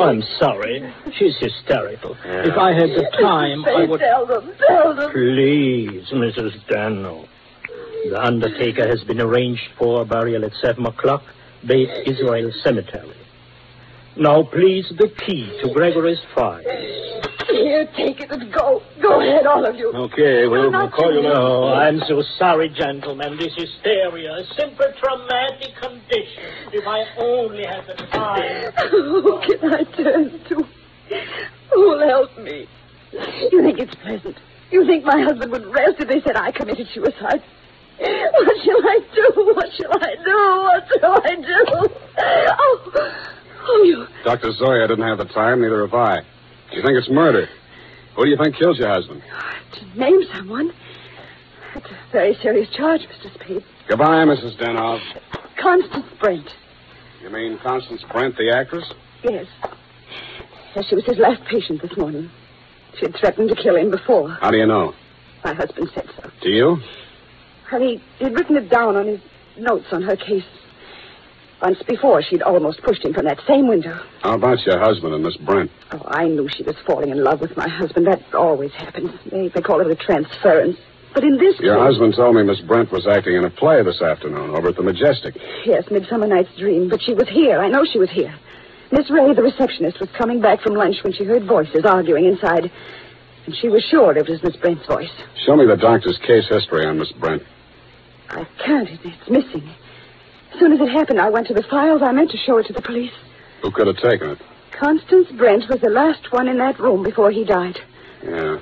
I'm 0.00 0.22
sorry. 0.40 0.92
She's 1.16 1.36
hysterical. 1.38 2.16
If 2.24 2.56
I 2.58 2.72
had 2.72 2.90
the 2.90 3.06
time, 3.20 3.64
I 3.66 3.84
would. 3.84 4.00
tell 4.00 4.26
them, 4.26 4.52
tell 4.66 4.96
them. 4.96 5.12
Please, 5.12 6.10
Mrs. 6.12 6.66
Dano. 6.68 7.28
The 8.10 8.22
undertaker 8.22 8.86
has 8.86 9.02
been 9.04 9.20
arranged 9.20 9.68
for 9.78 10.04
burial 10.04 10.44
at 10.44 10.52
7 10.62 10.84
o'clock, 10.86 11.22
Beit 11.66 11.90
Israel 12.06 12.52
Cemetery. 12.62 13.16
Now, 14.16 14.44
please, 14.44 14.86
the 14.96 15.08
key 15.08 15.46
to 15.62 15.72
Gregory's 15.74 16.20
files. 16.34 16.64
Here, 17.50 17.86
take 17.96 18.20
it 18.20 18.30
and 18.30 18.52
go. 18.52 18.82
Go 19.02 19.20
ahead, 19.20 19.46
all 19.46 19.64
of 19.64 19.76
you. 19.76 19.92
Okay, 19.92 20.46
we'll, 20.46 20.70
we'll 20.70 20.90
call 20.90 21.12
you 21.12 21.22
too 21.22 21.28
later. 21.28 21.40
Oh, 21.40 21.68
I'm 21.74 22.00
so 22.08 22.22
sorry, 22.38 22.68
gentlemen. 22.68 23.36
This 23.38 23.54
hysteria, 23.54 24.32
a 24.32 24.44
simple 24.58 24.86
traumatic 25.02 25.74
condition. 25.76 26.44
If 26.72 26.86
I 26.86 27.04
only 27.18 27.64
had 27.66 27.86
the 27.86 27.94
time. 28.06 28.72
Who 28.90 29.40
can 29.40 29.74
I 29.74 29.84
turn 29.84 30.40
to? 30.48 30.66
Who 31.74 31.80
will 31.80 32.06
help 32.06 32.38
me? 32.38 32.66
You 33.12 33.62
think 33.62 33.78
it's 33.78 33.94
pleasant? 33.96 34.36
You 34.70 34.86
think 34.86 35.04
my 35.04 35.20
husband 35.22 35.52
would 35.52 35.66
rest 35.66 35.96
if 36.00 36.08
they 36.08 36.20
said 36.22 36.36
I 36.36 36.52
committed 36.52 36.88
suicide? 36.92 37.42
What 37.98 38.56
shall 38.64 38.82
I 38.86 39.00
do? 39.14 39.54
What 39.54 39.72
shall 39.74 39.92
I 39.92 40.14
do? 40.24 40.62
What 40.62 40.84
shall 41.00 41.20
I 41.24 41.34
do? 41.36 41.88
Oh, 42.58 42.92
oh, 43.68 43.82
you. 43.84 44.06
Dr. 44.24 44.52
Zoya 44.52 44.86
didn't 44.88 45.06
have 45.06 45.18
the 45.18 45.24
time, 45.24 45.60
neither 45.62 45.80
have 45.82 45.94
I. 45.94 46.20
Do 46.70 46.76
you 46.76 46.82
think 46.82 46.98
it's 46.98 47.08
murder? 47.08 47.48
Who 48.16 48.24
do 48.24 48.30
you 48.30 48.36
think 48.36 48.56
killed 48.56 48.78
your 48.78 48.88
husband? 48.88 49.22
To 49.72 49.98
name 49.98 50.20
someone. 50.34 50.72
That's 51.74 51.86
a 51.86 52.12
very 52.12 52.34
serious 52.42 52.68
charge, 52.74 53.02
Mr. 53.02 53.34
Spade. 53.34 53.64
Goodbye, 53.88 54.24
Mrs. 54.24 54.56
Denov. 54.58 55.00
Constance 55.60 56.06
Brent. 56.20 56.48
You 57.22 57.30
mean 57.30 57.58
Constance 57.58 58.02
Brent, 58.10 58.36
the 58.36 58.50
actress? 58.54 58.84
Yes. 59.22 59.46
Yes, 60.74 60.86
she 60.88 60.94
was 60.94 61.04
his 61.04 61.18
last 61.18 61.42
patient 61.44 61.82
this 61.82 61.96
morning. 61.96 62.30
She 62.98 63.06
had 63.06 63.16
threatened 63.16 63.48
to 63.50 63.54
kill 63.54 63.76
him 63.76 63.90
before. 63.90 64.30
How 64.40 64.50
do 64.50 64.56
you 64.58 64.66
know? 64.66 64.94
My 65.44 65.54
husband 65.54 65.90
said 65.94 66.08
so. 66.16 66.30
Do 66.42 66.50
you? 66.50 66.78
And 67.72 67.82
he, 67.82 68.02
he'd 68.18 68.34
written 68.34 68.56
it 68.56 68.70
down 68.70 68.96
on 68.96 69.06
his 69.06 69.20
notes 69.58 69.86
on 69.92 70.02
her 70.02 70.16
case. 70.16 70.44
Once 71.62 71.82
before, 71.88 72.22
she'd 72.22 72.42
almost 72.42 72.82
pushed 72.82 73.04
him 73.04 73.14
from 73.14 73.24
that 73.24 73.40
same 73.48 73.66
window. 73.66 73.98
How 74.22 74.34
about 74.34 74.64
your 74.66 74.78
husband 74.78 75.14
and 75.14 75.24
Miss 75.24 75.36
Brent? 75.38 75.70
Oh, 75.92 76.02
I 76.06 76.28
knew 76.28 76.48
she 76.54 76.62
was 76.62 76.76
falling 76.86 77.08
in 77.08 77.24
love 77.24 77.40
with 77.40 77.56
my 77.56 77.68
husband. 77.68 78.06
That 78.06 78.22
always 78.34 78.72
happens. 78.72 79.10
They, 79.30 79.48
they 79.48 79.62
call 79.62 79.80
it 79.80 79.90
a 79.90 79.96
transference. 79.96 80.76
But 81.14 81.24
in 81.24 81.38
this 81.38 81.54
case 81.56 81.64
Your 81.64 81.76
case... 81.76 81.86
husband 81.86 82.14
told 82.14 82.36
me 82.36 82.42
Miss 82.42 82.60
Brent 82.60 82.92
was 82.92 83.06
acting 83.06 83.36
in 83.36 83.44
a 83.44 83.50
play 83.50 83.82
this 83.82 84.02
afternoon 84.02 84.50
over 84.50 84.68
at 84.68 84.76
the 84.76 84.82
Majestic. 84.82 85.34
Yes, 85.64 85.84
Midsummer 85.90 86.26
Night's 86.26 86.54
Dream. 86.58 86.90
But 86.90 87.00
she 87.02 87.14
was 87.14 87.28
here. 87.30 87.58
I 87.58 87.68
know 87.68 87.86
she 87.90 87.98
was 87.98 88.10
here. 88.10 88.34
Miss 88.92 89.10
Ray, 89.10 89.32
the 89.32 89.42
receptionist, 89.42 89.98
was 89.98 90.10
coming 90.10 90.42
back 90.42 90.60
from 90.60 90.74
lunch 90.74 90.96
when 91.02 91.14
she 91.14 91.24
heard 91.24 91.44
voices 91.44 91.86
arguing 91.86 92.26
inside. 92.26 92.70
And 93.46 93.56
she 93.56 93.68
was 93.68 93.82
sure 93.82 94.16
it 94.16 94.28
was 94.28 94.42
Miss 94.42 94.56
Brent's 94.56 94.86
voice. 94.86 95.10
Show 95.46 95.56
me 95.56 95.64
the 95.66 95.76
doctor's 95.76 96.18
case 96.18 96.46
history 96.48 96.84
on 96.84 96.98
Miss 96.98 97.12
Brent. 97.12 97.42
I 98.30 98.46
can't. 98.64 98.88
It, 98.88 99.00
it's 99.04 99.30
missing. 99.30 99.68
As 100.52 100.58
soon 100.58 100.72
as 100.72 100.80
it 100.80 100.88
happened, 100.88 101.20
I 101.20 101.30
went 101.30 101.46
to 101.48 101.54
the 101.54 101.62
files. 101.62 102.02
I 102.02 102.12
meant 102.12 102.30
to 102.30 102.38
show 102.38 102.58
it 102.58 102.66
to 102.66 102.72
the 102.72 102.82
police. 102.82 103.12
Who 103.62 103.70
could 103.70 103.86
have 103.86 103.96
taken 103.96 104.30
it? 104.30 104.38
Constance 104.72 105.28
Brent 105.32 105.68
was 105.68 105.80
the 105.80 105.90
last 105.90 106.32
one 106.32 106.48
in 106.48 106.58
that 106.58 106.78
room 106.78 107.02
before 107.02 107.30
he 107.30 107.44
died. 107.44 107.78
Yeah. 108.22 108.58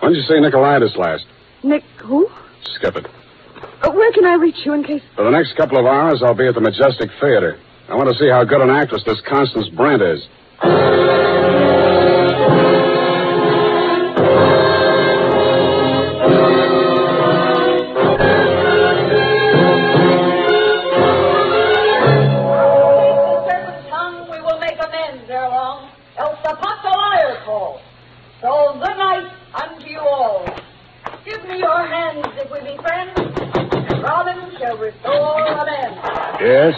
When 0.00 0.12
did 0.12 0.18
you 0.18 0.24
see 0.24 0.34
Nicolaitis 0.34 0.96
last? 0.96 1.24
Nick, 1.62 1.84
who? 1.98 2.28
Skip 2.74 2.96
it. 2.96 3.06
Uh, 3.82 3.90
where 3.92 4.12
can 4.12 4.24
I 4.24 4.34
reach 4.34 4.64
you 4.64 4.72
in 4.72 4.82
case... 4.82 5.02
For 5.14 5.24
the 5.24 5.30
next 5.30 5.56
couple 5.56 5.78
of 5.78 5.86
hours, 5.86 6.22
I'll 6.22 6.34
be 6.34 6.46
at 6.46 6.54
the 6.54 6.60
Majestic 6.60 7.10
Theater. 7.20 7.58
I 7.88 7.94
want 7.94 8.08
to 8.08 8.14
see 8.18 8.28
how 8.28 8.44
good 8.44 8.60
an 8.60 8.70
actress 8.70 9.02
this 9.04 9.20
Constance 9.20 9.68
Brent 9.68 10.02
is. 10.02 10.26
Make 24.64 24.80
amends 24.80 25.28
ere 25.28 25.48
long, 25.48 25.90
else 26.16 26.38
the 26.42 26.56
pot's 26.56 26.84
a 26.84 26.96
liar 26.96 27.36
call. 27.44 27.80
So 28.40 28.72
good 28.80 28.96
night 28.96 29.28
unto 29.52 29.86
you 29.86 30.00
all. 30.00 30.44
Give 31.24 31.44
me 31.44 31.58
your 31.58 31.86
hands 31.86 32.24
if 32.40 32.50
we 32.50 32.60
be 32.60 32.76
friends, 32.80 33.12
and 33.16 34.02
Robin 34.02 34.56
shall 34.58 34.78
restore 34.78 35.44
amends. 35.44 36.00
Yes? 36.40 36.74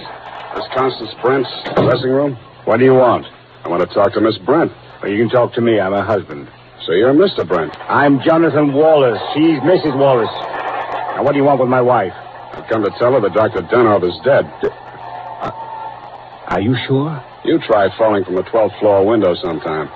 Miss 0.57 0.67
Constance 0.75 1.15
Brent's 1.23 1.51
dressing 1.77 2.11
room? 2.11 2.35
What 2.65 2.79
do 2.79 2.85
you 2.85 2.95
want? 2.95 3.27
I 3.65 3.69
want 3.69 3.87
to 3.87 3.95
talk 3.95 4.13
to 4.15 4.21
Miss 4.21 4.39
Brent. 4.39 4.73
Well, 5.03 5.11
you 5.11 5.19
can 5.19 5.29
talk 5.29 5.53
to 5.55 5.61
me. 5.61 5.79
I'm 5.79 5.93
her 5.93 6.03
husband. 6.03 6.49
So 6.87 6.93
you're 6.93 7.15
Mr. 7.15 7.47
Brent. 7.47 7.73
I'm 7.89 8.21
Jonathan 8.23 8.73
Wallace. 8.73 9.21
She's 9.35 9.59
Mrs. 9.63 9.97
Wallace. 9.97 10.31
Now, 11.15 11.23
what 11.23 11.33
do 11.33 11.39
you 11.39 11.45
want 11.45 11.61
with 11.61 11.69
my 11.69 11.83
wife? 11.83 12.13
I've 12.53 12.67
come 12.69 12.83
to 12.85 12.91
tell 12.99 13.13
her 13.13 13.21
that 13.21 13.35
Dr. 13.35 13.63
Denov 13.63 14.03
is 14.03 14.19
dead. 14.25 14.47
Uh, 15.43 15.51
are 16.49 16.61
you 16.61 16.77
sure? 16.87 17.23
You 17.47 17.61
tried 17.61 17.93
falling 17.97 18.25
from 18.25 18.39
a 18.39 18.43
12th 18.43 18.77
floor 18.81 19.07
window 19.07 19.37
sometime. 19.37 19.89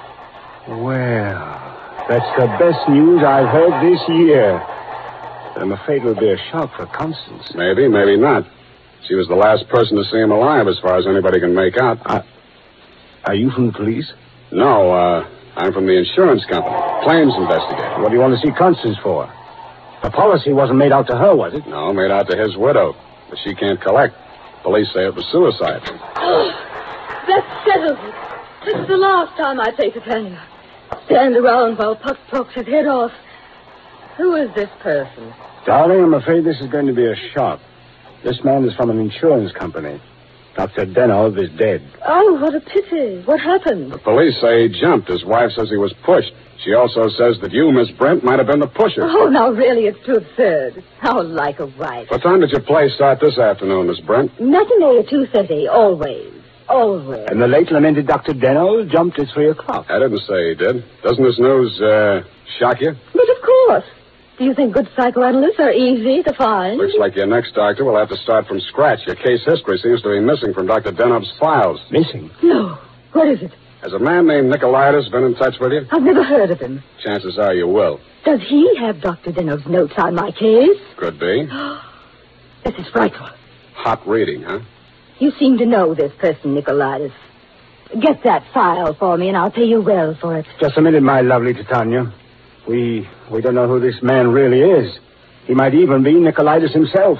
Well, 0.69 2.07
that's 2.09 2.30
the 2.38 2.47
best 2.62 2.88
news 2.88 3.25
I've 3.25 3.49
heard 3.49 3.75
this 3.83 4.00
year. 4.09 4.62
But 5.54 5.62
I'm 5.62 5.73
afraid 5.73 6.02
it'll 6.02 6.14
be 6.14 6.30
a 6.30 6.38
shock 6.52 6.76
for 6.76 6.87
Constance. 6.87 7.52
Maybe, 7.57 7.88
maybe 7.88 8.16
not. 8.16 8.47
She 9.09 9.16
was 9.16 9.26
the 9.26 9.35
last 9.35 9.69
person 9.69 9.97
to 9.97 10.04
see 10.04 10.19
him 10.19 10.30
alive, 10.30 10.69
as 10.69 10.78
far 10.78 10.97
as 10.97 11.09
anybody 11.09 11.40
can 11.40 11.52
make 11.52 11.76
out. 11.76 11.99
Are 13.25 13.35
you 13.35 13.50
from 13.50 13.66
the 13.66 13.73
police? 13.73 14.12
No, 14.52 14.92
uh, 14.92 15.28
I'm 15.57 15.73
from 15.73 15.87
the 15.87 15.99
insurance 15.99 16.45
company. 16.45 16.76
Claims 17.02 17.35
investigator. 17.35 18.00
What 18.00 18.11
do 18.11 18.14
you 18.14 18.21
want 18.21 18.40
to 18.40 18.47
see 18.47 18.52
Constance 18.54 18.97
for? 19.02 19.26
The 20.04 20.11
policy 20.11 20.52
wasn't 20.52 20.78
made 20.78 20.92
out 20.92 21.09
to 21.09 21.16
her, 21.16 21.35
was 21.35 21.54
it? 21.54 21.66
No, 21.66 21.92
made 21.92 22.12
out 22.12 22.30
to 22.30 22.37
his 22.37 22.57
widow. 22.57 22.95
But 23.28 23.40
she 23.42 23.57
can't 23.57 23.80
collect. 23.80 24.14
Police 24.62 24.87
say 24.95 25.04
it 25.04 25.14
was 25.16 25.26
suicide. 25.33 25.83
That 27.27 27.65
settles 27.67 27.99
it. 28.00 28.15
This 28.67 28.75
is 28.83 28.89
the 28.89 28.97
last 28.97 29.37
time 29.37 29.61
I 29.61 29.71
take 29.71 29.97
a 29.97 30.00
Tanya. 30.00 30.43
Stand 31.07 31.37
around 31.37 31.79
while 31.79 31.97
Puck 31.97 32.19
talks 32.31 32.55
his 32.55 32.67
head 32.67 32.87
off. 32.87 33.12
Who 34.17 34.35
is 34.35 34.55
this 34.55 34.71
person? 34.81 35.33
Darling, 35.67 36.00
I'm 36.00 36.15
afraid 36.15 36.45
this 36.45 36.61
is 36.61 36.69
going 36.69 36.87
to 36.87 36.93
be 36.93 37.07
a 37.07 37.15
shock. 37.35 37.61
This 38.23 38.43
man 38.45 38.65
is 38.65 38.75
from 38.75 38.91
an 38.91 38.99
insurance 38.99 39.53
company. 39.53 40.00
Dr. 40.57 40.85
Denov 40.85 41.39
is 41.43 41.49
dead. 41.59 41.83
Oh, 42.07 42.35
what 42.41 42.55
a 42.55 42.61
pity. 42.61 43.23
What 43.25 43.41
happened? 43.41 43.93
The 43.93 43.99
police 43.99 44.39
say 44.41 44.69
he 44.69 44.81
jumped. 44.81 45.09
His 45.09 45.25
wife 45.25 45.53
says 45.53 45.71
he 45.71 45.77
was 45.77 45.95
pushed. 46.05 46.33
She 46.65 46.75
also 46.75 47.09
says 47.09 47.41
that 47.41 47.53
you, 47.53 47.73
Miss 47.73 47.91
Brent, 47.93 48.23
might 48.23 48.39
have 48.39 48.49
been 48.49 48.61
the 48.61 48.67
pusher. 48.67 49.03
Oh, 49.05 49.29
now 49.31 49.50
really, 49.50 49.87
it's 49.87 50.05
too 50.05 50.17
absurd. 50.17 50.85
How 50.99 51.23
like 51.23 51.61
a 51.61 51.67
wife. 51.67 52.11
What 52.11 52.23
time 52.23 52.41
did 52.41 52.50
your 52.50 52.61
play 52.61 52.91
start 52.95 53.21
this 53.21 53.39
afternoon, 53.39 53.87
Miss 53.87 54.00
Brent? 54.00 54.39
Matinee 54.39 54.99
at 54.99 55.07
2.30, 55.07 55.71
always. 55.71 56.39
Always. 56.71 57.27
And 57.29 57.43
the 57.43 57.49
late 57.49 57.71
lamented 57.73 58.07
Dr. 58.07 58.33
Denov 58.33 58.91
jumped 58.91 59.19
at 59.19 59.29
3 59.35 59.50
o'clock. 59.50 59.87
I 59.91 59.99
didn't 59.99 60.21
say 60.21 60.50
he 60.50 60.55
did. 60.55 60.85
Doesn't 61.03 61.25
this 61.25 61.39
news, 61.39 61.81
uh, 61.81 62.23
shock 62.59 62.81
you? 62.81 62.93
But 63.12 63.29
of 63.29 63.43
course. 63.43 63.85
Do 64.39 64.45
you 64.45 64.55
think 64.55 64.73
good 64.73 64.89
psychoanalysts 64.97 65.59
are 65.59 65.73
easy 65.73 66.23
to 66.23 66.33
find? 66.33 66.79
Looks 66.79 66.95
like 66.99 67.17
your 67.17 67.27
next 67.27 67.55
doctor 67.55 67.85
will 67.85 67.99
have 67.99 68.09
to 68.09 68.17
start 68.17 68.47
from 68.47 68.61
scratch. 68.61 69.00
Your 69.07 69.17
case 69.17 69.41
history 69.45 69.79
seems 69.79 70.00
to 70.03 70.11
be 70.11 70.21
missing 70.21 70.55
from 70.55 70.67
Dr. 70.67 70.93
Denov's 70.93 71.31
files. 71.39 71.81
Missing? 71.91 72.31
No. 72.43 72.79
What 73.12 73.29
is 73.29 73.43
it? 73.43 73.53
Has 73.83 73.93
a 73.93 73.99
man 73.99 74.27
named 74.27 74.53
Nicolaitis 74.53 75.11
been 75.11 75.25
in 75.25 75.35
touch 75.35 75.57
with 75.61 75.73
you? 75.73 75.87
I've 75.91 76.03
never 76.03 76.23
heard 76.23 76.50
of 76.50 76.61
him. 76.61 76.83
Chances 77.03 77.37
are 77.39 77.55
you 77.55 77.67
will. 77.67 77.99
Does 78.25 78.41
he 78.49 78.77
have 78.79 79.00
Dr. 79.00 79.33
Denov's 79.33 79.67
notes 79.67 79.95
on 79.97 80.15
my 80.15 80.31
case? 80.31 80.79
Could 80.97 81.19
be. 81.19 81.49
This 82.62 82.75
is 82.75 82.87
frightful. 82.93 83.27
Hot 83.73 84.07
reading, 84.07 84.43
huh? 84.43 84.61
You 85.21 85.31
seem 85.39 85.59
to 85.59 85.67
know 85.67 85.95
this 85.95 86.12
person, 86.19 86.57
Nicolaitis. 86.57 87.12
Get 88.00 88.23
that 88.25 88.45
file 88.55 88.95
for 88.95 89.17
me, 89.17 89.29
and 89.29 89.37
I'll 89.37 89.50
pay 89.50 89.65
you 89.65 89.83
well 89.83 90.17
for 90.21 90.39
it. 90.39 90.47
Just 90.61 90.77
a 90.79 90.81
minute, 90.81 91.03
my 91.03 91.21
lovely 91.21 91.53
Titania. 91.55 92.12
We 92.67 93.09
we 93.31 93.41
don't 93.41 93.55
know 93.55 93.69
who 93.69 93.81
this 93.81 94.03
man 94.03 94.29
really 94.29 94.61
is. 94.61 94.99
He 95.47 95.55
might 95.55 95.75
even 95.75 96.03
be 96.03 96.12
Nicolaitis 96.15 96.73
himself. 96.73 97.19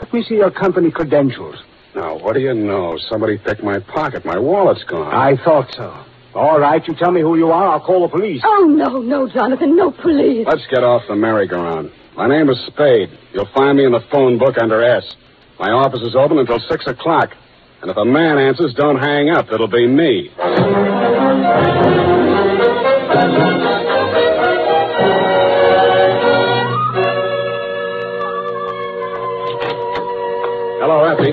Let 0.00 0.12
me 0.12 0.22
see 0.22 0.36
your 0.36 0.50
company 0.50 0.90
credentials. 0.90 1.56
Now, 1.94 2.18
what 2.18 2.34
do 2.34 2.40
you 2.40 2.54
know? 2.54 2.96
Somebody 3.10 3.36
picked 3.36 3.62
my 3.62 3.80
pocket. 3.80 4.24
My 4.24 4.38
wallet's 4.38 4.84
gone. 4.84 5.12
I 5.12 5.36
thought 5.44 5.74
so. 5.74 6.04
All 6.34 6.60
right, 6.60 6.86
you 6.86 6.94
tell 6.94 7.10
me 7.10 7.20
who 7.20 7.36
you 7.36 7.50
are. 7.50 7.68
I'll 7.68 7.80
call 7.80 8.02
the 8.02 8.08
police. 8.08 8.40
Oh, 8.44 8.64
no, 8.64 9.00
no, 9.00 9.28
Jonathan, 9.28 9.74
no 9.76 9.90
police. 9.90 10.46
Let's 10.46 10.66
get 10.70 10.84
off 10.84 11.02
the 11.08 11.16
merry-go-round. 11.16 11.90
My 12.16 12.28
name 12.28 12.48
is 12.48 12.58
Spade. 12.68 13.10
You'll 13.32 13.48
find 13.52 13.76
me 13.76 13.84
in 13.84 13.90
the 13.92 14.04
phone 14.12 14.38
book 14.38 14.56
under 14.56 14.80
S. 14.80 15.16
My 15.60 15.72
office 15.72 16.00
is 16.00 16.16
open 16.16 16.38
until 16.38 16.58
6 16.58 16.86
o'clock. 16.86 17.36
And 17.82 17.90
if 17.90 17.96
a 17.98 18.04
man 18.04 18.38
answers, 18.38 18.72
don't 18.74 18.98
hang 18.98 19.28
up. 19.28 19.52
It'll 19.52 19.68
be 19.68 19.86
me. 19.86 20.30
Hello, 30.80 31.04
Effie. 31.04 31.30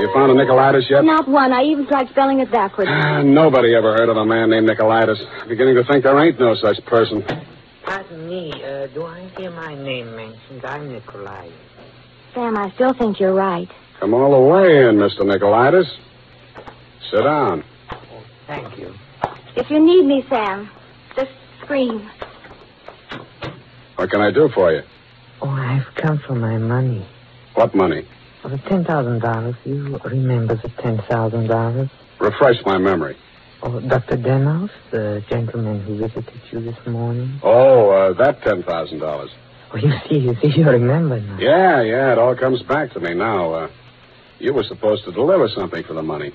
You 0.00 0.08
found 0.14 0.32
a 0.32 0.34
Nicolaitis 0.34 0.88
yet? 0.90 1.04
Not 1.04 1.28
one. 1.28 1.52
I 1.52 1.62
even 1.64 1.86
tried 1.86 2.08
spelling 2.10 2.40
it 2.40 2.50
backwards. 2.50 2.90
Ah, 2.92 3.22
Nobody 3.22 3.74
ever 3.74 3.92
heard 3.92 4.08
of 4.08 4.16
a 4.16 4.24
man 4.24 4.50
named 4.50 4.68
Nicolaitis. 4.68 5.18
Beginning 5.48 5.74
to 5.76 5.84
think 5.84 6.04
there 6.04 6.18
ain't 6.18 6.40
no 6.40 6.54
such 6.54 6.82
person. 6.86 7.22
Pardon 7.84 8.26
me, 8.28 8.52
uh, 8.64 8.88
do 8.88 9.04
I 9.04 9.28
hear 9.38 9.50
my 9.52 9.74
name 9.74 10.16
mentioned? 10.16 10.64
I'm 10.64 10.92
Nikolai. 10.92 11.50
Sam, 12.36 12.54
I 12.58 12.70
still 12.74 12.92
think 12.92 13.18
you're 13.18 13.32
right. 13.32 13.66
Come 13.98 14.12
all 14.12 14.30
the 14.30 14.52
way 14.52 14.86
in, 14.86 14.96
Mr. 14.96 15.20
Nicolaitis. 15.20 15.86
Sit 17.10 17.22
down. 17.22 17.64
Thank 18.46 18.78
you. 18.78 18.92
If 19.56 19.70
you 19.70 19.80
need 19.80 20.04
me, 20.04 20.22
Sam, 20.28 20.68
just 21.16 21.30
scream. 21.62 22.10
What 23.94 24.10
can 24.10 24.20
I 24.20 24.30
do 24.30 24.50
for 24.54 24.70
you? 24.70 24.82
Oh, 25.40 25.48
I've 25.48 25.86
come 25.94 26.18
for 26.26 26.34
my 26.34 26.58
money. 26.58 27.08
What 27.54 27.74
money? 27.74 28.06
For 28.42 28.50
the 28.50 28.58
$10,000. 28.58 29.56
You 29.64 29.98
remember 30.04 30.56
the 30.56 30.68
$10,000? 30.68 31.90
Refresh 32.20 32.56
my 32.66 32.76
memory. 32.76 33.16
Oh, 33.62 33.80
Dr. 33.80 34.18
Denov, 34.18 34.68
the 34.90 35.24
gentleman 35.30 35.80
who 35.80 35.96
visited 35.96 36.42
you 36.50 36.60
this 36.60 36.86
morning? 36.86 37.40
Oh, 37.42 37.88
uh, 37.88 38.12
that 38.12 38.42
$10,000. 38.42 39.28
Oh, 39.76 39.78
you 39.86 39.92
see, 40.08 40.18
you 40.18 40.34
see, 40.40 40.58
you 40.58 40.68
remember 40.68 41.20
now. 41.20 41.38
Yeah, 41.38 41.82
yeah, 41.82 42.12
it 42.12 42.18
all 42.18 42.34
comes 42.36 42.62
back 42.62 42.92
to 42.92 43.00
me 43.00 43.14
now. 43.14 43.52
Uh, 43.52 43.68
you 44.38 44.52
were 44.52 44.64
supposed 44.64 45.04
to 45.04 45.12
deliver 45.12 45.48
something 45.48 45.82
for 45.84 45.94
the 45.94 46.02
money. 46.02 46.32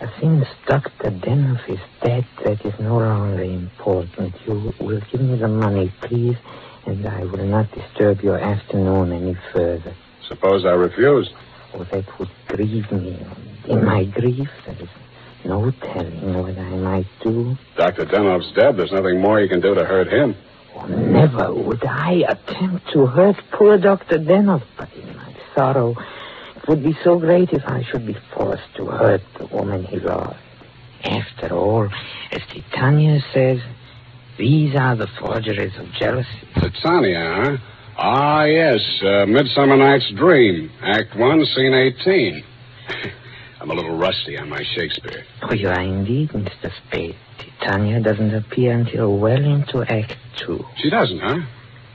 Uh, 0.00 0.06
Since 0.20 0.46
Dr. 0.66 1.10
Denov 1.10 1.68
is 1.68 1.78
dead, 2.02 2.26
that 2.44 2.64
is 2.64 2.74
no 2.78 2.98
longer 2.98 3.42
important. 3.42 4.34
You 4.46 4.72
will 4.80 5.00
give 5.10 5.20
me 5.20 5.38
the 5.38 5.48
money, 5.48 5.92
please, 6.02 6.36
and 6.86 7.06
I 7.06 7.24
will 7.24 7.46
not 7.46 7.70
disturb 7.72 8.20
your 8.20 8.38
afternoon 8.38 9.12
any 9.12 9.36
further. 9.52 9.94
Suppose 10.28 10.64
I 10.64 10.72
refuse. 10.72 11.30
Oh, 11.74 11.84
that 11.84 12.18
would 12.18 12.28
grieve 12.48 12.90
me. 12.92 13.24
In 13.68 13.84
my 13.84 14.04
grief, 14.04 14.48
there 14.66 14.76
is 14.80 14.88
no 15.44 15.70
telling 15.70 16.34
what 16.42 16.58
I 16.58 16.70
might 16.76 17.06
do. 17.22 17.56
Dr. 17.76 18.04
Denov's 18.04 18.52
dead. 18.52 18.76
There's 18.76 18.92
nothing 18.92 19.20
more 19.20 19.40
you 19.40 19.48
can 19.48 19.60
do 19.60 19.74
to 19.74 19.84
hurt 19.84 20.08
him. 20.08 20.36
Never 20.88 21.52
would 21.54 21.84
I 21.84 22.24
attempt 22.28 22.92
to 22.92 23.06
hurt 23.06 23.36
poor 23.52 23.78
Dr. 23.78 24.18
Denoff, 24.18 24.62
but 24.76 24.92
in 24.94 25.16
my 25.16 25.34
sorrow, 25.54 25.94
it 26.56 26.68
would 26.68 26.82
be 26.82 26.96
so 27.02 27.18
great 27.18 27.52
if 27.52 27.64
I 27.66 27.82
should 27.84 28.06
be 28.06 28.16
forced 28.34 28.74
to 28.76 28.86
hurt 28.86 29.22
the 29.38 29.46
woman 29.46 29.84
he 29.84 29.98
loved. 29.98 30.36
After 31.04 31.54
all, 31.54 31.88
as 32.32 32.42
Titania 32.52 33.20
says, 33.32 33.60
these 34.38 34.74
are 34.76 34.96
the 34.96 35.06
forgeries 35.18 35.76
of 35.78 35.90
jealousy. 35.92 36.28
Titania, 36.54 37.34
huh? 37.34 37.56
Ah, 37.98 38.44
yes. 38.44 38.80
Uh, 39.02 39.24
Midsummer 39.26 39.76
Night's 39.76 40.10
Dream. 40.10 40.70
Act 40.82 41.16
1, 41.16 41.44
Scene 41.46 41.74
18. 41.74 42.44
I'm 43.60 43.70
a 43.70 43.74
little 43.74 43.96
rusty 43.96 44.38
on 44.38 44.48
my 44.48 44.62
Shakespeare. 44.76 45.24
Oh, 45.42 45.54
you 45.54 45.68
are 45.68 45.80
indeed, 45.80 46.30
Mr. 46.30 46.70
Spade. 46.86 47.16
Titania 47.38 48.00
doesn't 48.00 48.34
appear 48.34 48.72
until 48.72 49.16
well 49.18 49.42
into 49.42 49.82
Act 49.82 50.16
Two. 50.36 50.64
She 50.76 50.90
doesn't, 50.90 51.20
huh? 51.20 51.38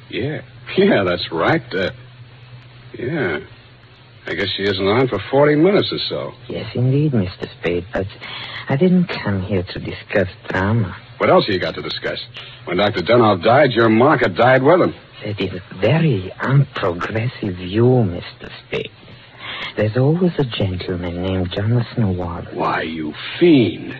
Yeah. 0.09 0.41
Yeah, 0.77 1.03
that's 1.03 1.29
right. 1.33 1.61
Uh, 1.73 1.91
yeah. 2.97 3.39
I 4.25 4.33
guess 4.35 4.47
she 4.55 4.63
isn't 4.63 4.87
on 4.87 5.09
for 5.09 5.19
40 5.29 5.55
minutes 5.55 5.91
or 5.91 5.97
so. 6.07 6.31
Yes, 6.47 6.71
indeed, 6.75 7.11
Mr. 7.11 7.49
Spade, 7.59 7.85
but 7.91 8.05
I 8.69 8.77
didn't 8.77 9.07
come 9.07 9.41
here 9.41 9.63
to 9.63 9.79
discuss 9.79 10.29
drama. 10.47 10.95
What 11.17 11.29
else 11.29 11.45
have 11.47 11.53
you 11.53 11.59
got 11.59 11.75
to 11.75 11.81
discuss? 11.81 12.19
When 12.65 12.77
Dr. 12.77 13.01
Denov 13.01 13.43
died, 13.43 13.71
your 13.71 13.89
market 13.89 14.35
died 14.35 14.63
with 14.63 14.79
him. 14.81 14.93
That 15.25 15.41
is 15.41 15.53
a 15.59 15.75
very 15.79 16.31
unprogressive 16.39 17.57
view, 17.57 17.83
Mr. 17.83 18.49
Spade. 18.67 18.91
There's 19.75 19.95
always 19.97 20.33
a 20.37 20.43
gentleman 20.43 21.23
named 21.23 21.51
Jonathan 21.55 22.17
Wallace. 22.17 22.53
Why, 22.53 22.81
you 22.81 23.13
fiend. 23.39 23.97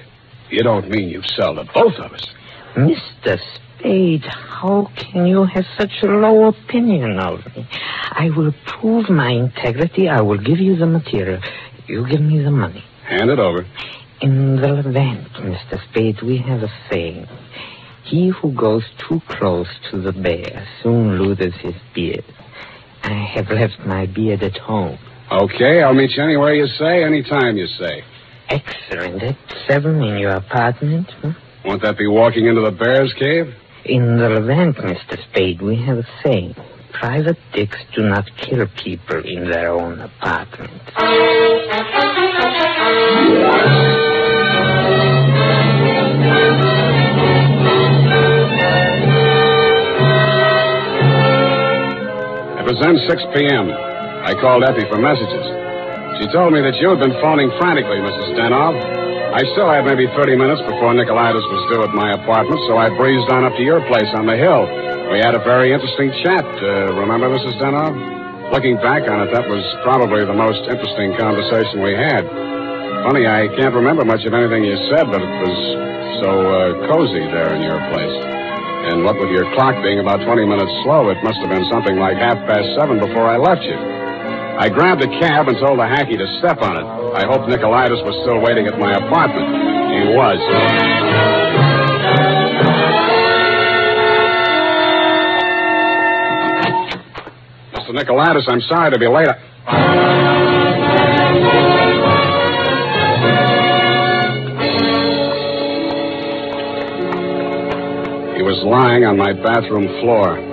You 0.49 0.63
don't 0.63 0.89
mean 0.89 1.09
you've 1.09 1.25
sold 1.25 1.57
to 1.57 1.63
both 1.73 1.95
of 1.95 2.11
us. 2.11 2.27
Mr. 2.75 3.39
Spade, 3.79 4.25
how 4.25 4.91
can 4.95 5.25
you 5.27 5.45
have 5.45 5.65
such 5.77 6.03
a 6.03 6.07
low 6.07 6.49
opinion 6.49 7.19
of 7.19 7.45
me? 7.55 7.67
I 8.11 8.29
will 8.35 8.53
prove 8.65 9.09
my 9.09 9.29
integrity. 9.29 10.09
I 10.09 10.21
will 10.21 10.37
give 10.37 10.59
you 10.59 10.75
the 10.75 10.85
material. 10.85 11.41
You 11.87 12.07
give 12.07 12.21
me 12.21 12.43
the 12.43 12.51
money. 12.51 12.83
Hand 13.05 13.29
it 13.29 13.39
over. 13.39 13.65
In 14.21 14.57
the 14.57 14.67
Levant, 14.67 15.33
Mr. 15.33 15.81
Spade, 15.89 16.21
we 16.21 16.37
have 16.37 16.63
a 16.63 16.71
saying. 16.89 17.27
He 18.03 18.27
who 18.27 18.51
goes 18.51 18.83
too 18.97 19.21
close 19.27 19.67
to 19.89 20.01
the 20.01 20.11
bear 20.11 20.67
soon 20.83 21.17
loses 21.17 21.55
his 21.61 21.75
beard. 21.95 22.25
I 23.03 23.13
have 23.13 23.49
left 23.49 23.79
my 23.85 24.05
beard 24.05 24.43
at 24.43 24.57
home. 24.57 24.99
Okay, 25.31 25.81
I'll 25.81 25.93
meet 25.93 26.11
you 26.17 26.23
anywhere 26.23 26.53
you 26.53 26.67
say, 26.67 27.05
anytime 27.05 27.55
you 27.55 27.65
say. 27.65 28.03
Excellent. 28.49 29.23
At 29.23 29.37
seven 29.65 30.01
in 30.03 30.17
your 30.17 30.31
apartment? 30.31 31.09
Huh? 31.21 31.31
Won't 31.63 31.81
that 31.83 31.97
be 31.97 32.07
walking 32.07 32.47
into 32.47 32.59
the 32.59 32.71
bear's 32.71 33.13
cave? 33.17 33.53
In 33.85 34.17
the 34.17 34.27
Levant, 34.29 34.75
Mr. 34.77 35.23
Spade, 35.29 35.61
we 35.61 35.77
have 35.83 35.99
a 35.99 36.07
saying. 36.21 36.55
Private 36.91 37.37
dicks 37.53 37.77
do 37.95 38.01
not 38.03 38.29
kill 38.37 38.67
people 38.83 39.23
in 39.25 39.49
their 39.49 39.71
own 39.71 40.01
apartments. 40.01 40.91
It 52.59 52.65
was 52.65 52.79
then 52.81 52.97
6 53.07 53.23
p.m. 53.33 53.90
I 54.21 54.37
called 54.37 54.61
Effie 54.63 54.85
for 54.85 55.01
messages. 55.01 55.45
She 56.21 56.29
told 56.29 56.53
me 56.53 56.61
that 56.61 56.77
you 56.77 56.93
had 56.93 57.01
been 57.01 57.17
phoning 57.17 57.49
frantically, 57.57 57.97
Mrs. 57.97 58.37
Denov. 58.37 58.77
I 59.33 59.41
still 59.57 59.65
had 59.65 59.81
maybe 59.87 60.05
30 60.13 60.37
minutes 60.37 60.61
before 60.67 60.93
Nicolaitis 60.93 61.41
was 61.41 61.61
due 61.73 61.81
at 61.81 61.89
my 61.97 62.13
apartment, 62.13 62.61
so 62.69 62.77
I 62.77 62.93
breezed 62.93 63.31
on 63.33 63.47
up 63.47 63.57
to 63.57 63.63
your 63.65 63.81
place 63.89 64.11
on 64.13 64.29
the 64.29 64.37
hill. 64.37 64.69
We 65.09 65.23
had 65.23 65.33
a 65.33 65.41
very 65.41 65.73
interesting 65.73 66.13
chat. 66.21 66.45
Uh, 66.45 66.93
remember, 66.93 67.33
Mrs. 67.33 67.57
Denov? 67.57 67.97
Looking 68.53 68.75
back 68.77 69.09
on 69.09 69.25
it, 69.25 69.33
that 69.33 69.47
was 69.49 69.63
probably 69.81 70.21
the 70.21 70.37
most 70.37 70.61
interesting 70.69 71.17
conversation 71.17 71.81
we 71.81 71.97
had. 71.97 72.27
Funny, 73.07 73.25
I 73.25 73.49
can't 73.57 73.73
remember 73.73 74.05
much 74.05 74.21
of 74.29 74.35
anything 74.37 74.67
you 74.67 74.77
said, 74.93 75.09
but 75.09 75.23
it 75.23 75.33
was 75.41 75.57
so 76.21 76.29
uh, 76.29 76.61
cozy 76.93 77.25
there 77.33 77.55
in 77.57 77.63
your 77.65 77.79
place. 77.89 78.17
And 78.91 79.01
what 79.01 79.17
with 79.17 79.31
your 79.33 79.49
clock 79.55 79.81
being 79.81 79.97
about 79.97 80.21
20 80.21 80.45
minutes 80.45 80.69
slow, 80.83 81.09
it 81.09 81.17
must 81.23 81.39
have 81.41 81.49
been 81.49 81.65
something 81.71 81.97
like 81.97 82.21
half 82.21 82.37
past 82.45 82.67
seven 82.77 82.99
before 82.99 83.25
I 83.25 83.37
left 83.41 83.63
you. 83.63 84.00
I 84.61 84.69
grabbed 84.69 85.01
a 85.01 85.07
cab 85.07 85.47
and 85.47 85.57
told 85.57 85.79
the 85.79 85.89
hacky 85.89 86.15
to 86.19 86.37
step 86.37 86.61
on 86.61 86.77
it. 86.77 86.85
I 87.17 87.25
hoped 87.25 87.49
Nicolaitis 87.49 88.05
was 88.05 88.13
still 88.21 88.39
waiting 88.41 88.67
at 88.67 88.77
my 88.77 88.93
apartment. 88.93 89.49
He 89.89 90.13
was. 90.13 90.37
Mr. 97.73 97.89
Nicolaitis, 97.89 98.47
I'm 98.47 98.61
sorry 98.69 98.91
to 98.91 98.99
be 98.99 99.07
late. 99.07 99.29
He 108.37 108.43
was 108.43 108.63
lying 108.63 109.05
on 109.05 109.17
my 109.17 109.33
bathroom 109.33 109.87
floor. 110.01 110.50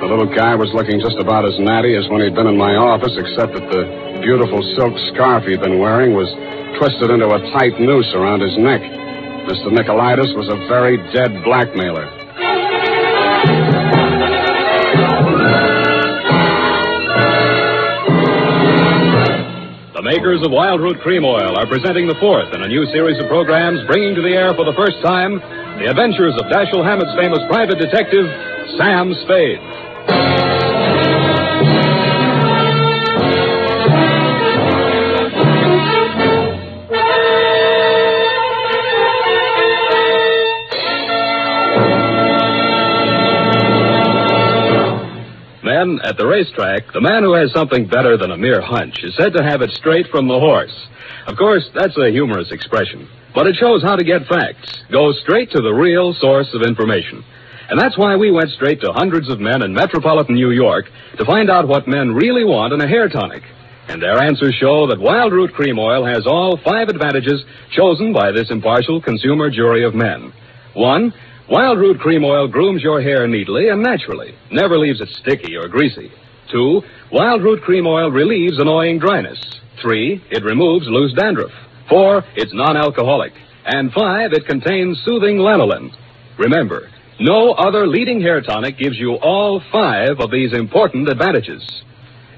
The 0.00 0.08
little 0.08 0.32
guy 0.32 0.56
was 0.56 0.72
looking 0.72 0.96
just 0.96 1.20
about 1.20 1.44
as 1.44 1.52
natty 1.60 1.92
as 1.92 2.08
when 2.08 2.24
he'd 2.24 2.34
been 2.34 2.48
in 2.48 2.56
my 2.56 2.72
office, 2.72 3.12
except 3.20 3.52
that 3.52 3.68
the 3.68 3.84
beautiful 4.24 4.64
silk 4.72 4.96
scarf 5.12 5.44
he'd 5.44 5.60
been 5.60 5.76
wearing 5.76 6.16
was 6.16 6.24
twisted 6.80 7.12
into 7.12 7.28
a 7.28 7.40
tight 7.52 7.76
noose 7.76 8.08
around 8.16 8.40
his 8.40 8.56
neck. 8.56 8.80
Mr. 9.44 9.68
Nicolaitis 9.68 10.32
was 10.32 10.48
a 10.48 10.56
very 10.72 10.96
dead 11.12 11.44
blackmailer. 11.44 12.08
The 19.92 20.08
makers 20.08 20.40
of 20.40 20.48
Wildroot 20.48 21.04
Cream 21.04 21.28
Oil 21.28 21.60
are 21.60 21.68
presenting 21.68 22.08
the 22.08 22.16
fourth 22.16 22.48
in 22.56 22.64
a 22.64 22.68
new 22.72 22.88
series 22.88 23.20
of 23.20 23.28
programs 23.28 23.84
bringing 23.84 24.16
to 24.16 24.22
the 24.24 24.32
air 24.32 24.56
for 24.56 24.64
the 24.64 24.72
first 24.72 24.96
time 25.04 25.36
the 25.76 25.92
adventures 25.92 26.32
of 26.40 26.48
Dashiell 26.48 26.80
Hammett's 26.80 27.12
famous 27.20 27.44
private 27.52 27.76
detective, 27.76 28.24
Sam 28.80 29.12
Spade. 29.28 29.79
At 45.80 46.18
the 46.18 46.26
racetrack, 46.26 46.92
the 46.92 47.00
man 47.00 47.22
who 47.22 47.32
has 47.32 47.50
something 47.52 47.86
better 47.86 48.18
than 48.18 48.32
a 48.32 48.36
mere 48.36 48.60
hunch 48.60 49.02
is 49.02 49.16
said 49.16 49.32
to 49.32 49.42
have 49.42 49.62
it 49.62 49.70
straight 49.70 50.06
from 50.08 50.28
the 50.28 50.38
horse. 50.38 50.76
Of 51.26 51.38
course, 51.38 51.64
that's 51.72 51.96
a 51.96 52.10
humorous 52.10 52.52
expression, 52.52 53.08
but 53.34 53.46
it 53.46 53.56
shows 53.56 53.82
how 53.82 53.96
to 53.96 54.04
get 54.04 54.26
facts. 54.28 54.84
Go 54.92 55.10
straight 55.24 55.50
to 55.52 55.62
the 55.62 55.72
real 55.72 56.12
source 56.12 56.52
of 56.52 56.68
information. 56.68 57.24
And 57.70 57.80
that's 57.80 57.96
why 57.96 58.16
we 58.16 58.30
went 58.30 58.50
straight 58.50 58.82
to 58.82 58.92
hundreds 58.92 59.30
of 59.30 59.40
men 59.40 59.62
in 59.62 59.72
metropolitan 59.72 60.34
New 60.34 60.50
York 60.50 60.84
to 61.16 61.24
find 61.24 61.48
out 61.48 61.66
what 61.66 61.88
men 61.88 62.12
really 62.12 62.44
want 62.44 62.74
in 62.74 62.82
a 62.82 62.88
hair 62.88 63.08
tonic. 63.08 63.42
And 63.88 64.02
their 64.02 64.20
answers 64.20 64.54
show 64.60 64.86
that 64.88 64.98
Wildroot 64.98 65.54
Cream 65.54 65.78
Oil 65.78 66.04
has 66.04 66.26
all 66.26 66.58
five 66.58 66.90
advantages 66.90 67.42
chosen 67.72 68.12
by 68.12 68.32
this 68.32 68.50
impartial 68.50 69.00
consumer 69.00 69.48
jury 69.48 69.82
of 69.82 69.94
men. 69.94 70.34
One, 70.74 71.14
Wildroot 71.50 71.98
Cream 71.98 72.24
Oil 72.24 72.46
grooms 72.46 72.80
your 72.80 73.02
hair 73.02 73.26
neatly 73.26 73.70
and 73.70 73.82
naturally, 73.82 74.36
never 74.52 74.78
leaves 74.78 75.00
it 75.00 75.08
sticky 75.20 75.56
or 75.56 75.66
greasy. 75.66 76.12
Two, 76.48 76.80
Wildroot 77.12 77.62
Cream 77.62 77.88
Oil 77.88 78.08
relieves 78.08 78.60
annoying 78.60 79.00
dryness. 79.00 79.40
Three, 79.82 80.22
it 80.30 80.44
removes 80.44 80.86
loose 80.86 81.12
dandruff. 81.14 81.50
Four, 81.88 82.22
it's 82.36 82.54
non-alcoholic. 82.54 83.32
And 83.66 83.90
five, 83.92 84.32
it 84.32 84.46
contains 84.46 85.02
soothing 85.04 85.38
lanolin. 85.38 85.90
Remember, 86.38 86.88
no 87.18 87.50
other 87.50 87.84
leading 87.88 88.20
hair 88.20 88.40
tonic 88.40 88.78
gives 88.78 88.96
you 88.96 89.14
all 89.16 89.60
five 89.72 90.20
of 90.20 90.30
these 90.30 90.52
important 90.52 91.08
advantages. 91.08 91.62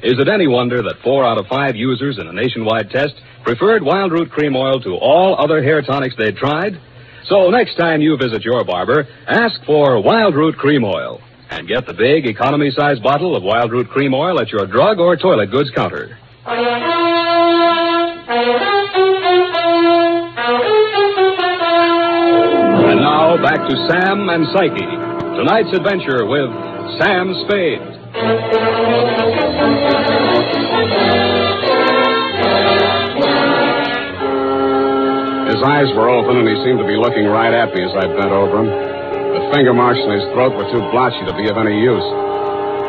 Is 0.03 0.19
it 0.19 0.29
any 0.29 0.49
wonder 0.49 0.83
that 0.83 1.03
four 1.05 1.23
out 1.27 1.39
of 1.39 1.47
five 1.49 1.77
users 1.77 2.19
in 2.19 2.29
a 2.29 2.33
nationwide 2.33 2.89
test 2.89 3.15
preferred 3.45 3.83
Wildroot 3.83 4.31
Cream 4.31 4.57
Oil 4.57 4.81
to 4.81 4.97
all 4.97 5.37
other 5.39 5.63
hair 5.63 5.83
tonics 5.83 6.15
they'd 6.17 6.37
tried? 6.37 6.81
So 7.25 7.51
next 7.51 7.77
time 7.77 8.01
you 8.01 8.17
visit 8.17 8.43
your 8.45 8.65
barber, 8.65 9.07
ask 9.27 9.65
for 9.65 9.97
Wildroot 10.03 10.57
Cream 10.57 10.85
Oil 10.85 11.21
and 11.51 11.69
get 11.69 11.87
the 11.87 11.95
big 11.95 12.27
economy 12.27 12.71
size 12.71 12.99
bottle 12.99 13.37
of 13.37 13.43
Wildroot 13.43 13.89
Cream 13.89 14.15
Oil 14.15 14.41
at 14.41 14.49
your 14.49 14.67
drug 14.67 14.99
or 14.99 15.17
toilet 15.17 15.51
goods 15.51 15.71
counter. 15.75 16.19
And 22.85 23.01
now 23.01 23.37
back 23.43 23.61
to 23.69 23.77
Sam 23.89 24.29
and 24.29 24.47
Psyche. 24.53 24.87
Tonight's 25.37 25.73
adventure 25.77 26.27
with 26.27 26.51
Sam 27.01 27.35
Spade. 27.47 29.42
His 35.63 35.71
eyes 35.71 35.95
were 35.95 36.11
open, 36.11 36.43
and 36.43 36.49
he 36.51 36.59
seemed 36.67 36.83
to 36.83 36.89
be 36.91 36.99
looking 36.99 37.23
right 37.31 37.55
at 37.55 37.71
me 37.71 37.87
as 37.87 37.95
I 37.95 38.11
bent 38.11 38.35
over 38.35 38.67
him. 38.67 38.67
The 38.67 39.47
finger 39.55 39.71
marks 39.71 40.03
in 40.03 40.11
his 40.11 40.27
throat 40.35 40.59
were 40.59 40.67
too 40.75 40.83
blotchy 40.91 41.23
to 41.23 41.31
be 41.39 41.47
of 41.47 41.55
any 41.55 41.79
use. 41.79 42.03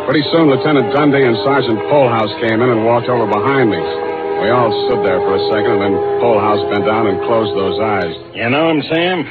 Pretty 0.09 0.25
soon, 0.33 0.49
Lieutenant 0.49 0.89
Dundee 0.89 1.21
and 1.21 1.37
Sergeant 1.45 1.77
Polhaus 1.85 2.33
came 2.41 2.65
in 2.65 2.69
and 2.73 2.81
walked 2.81 3.13
over 3.13 3.29
behind 3.29 3.69
me. 3.69 3.77
We 3.77 4.49
all 4.49 4.73
stood 4.89 5.05
there 5.05 5.21
for 5.21 5.37
a 5.37 5.43
second, 5.53 5.69
and 5.69 5.81
then 5.85 5.93
Polhaus 6.17 6.65
bent 6.73 6.89
down 6.89 7.13
and 7.13 7.21
closed 7.29 7.53
those 7.53 7.77
eyes. 7.77 8.17
You 8.33 8.49
know 8.49 8.73
him, 8.73 8.81
Sam? 8.89 9.21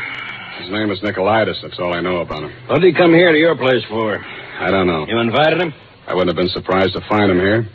His 0.62 0.70
name 0.70 0.94
is 0.94 1.02
Nicolaitis. 1.02 1.58
That's 1.66 1.82
all 1.82 1.98
I 1.98 1.98
know 1.98 2.22
about 2.22 2.46
him. 2.46 2.54
What 2.70 2.78
did 2.78 2.94
he 2.94 2.94
come 2.94 3.10
here 3.10 3.34
to 3.34 3.38
your 3.42 3.58
place 3.58 3.82
for? 3.90 4.22
I 4.22 4.70
don't 4.70 4.86
know. 4.86 5.02
You 5.10 5.18
invited 5.18 5.58
him? 5.58 5.74
I 6.06 6.14
wouldn't 6.14 6.30
have 6.30 6.38
been 6.38 6.54
surprised 6.54 6.94
to 6.94 7.02
find 7.10 7.26
him 7.26 7.42
here, 7.42 7.66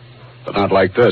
but 0.47 0.55
not 0.55 0.71
like 0.71 0.95
this. 0.95 1.11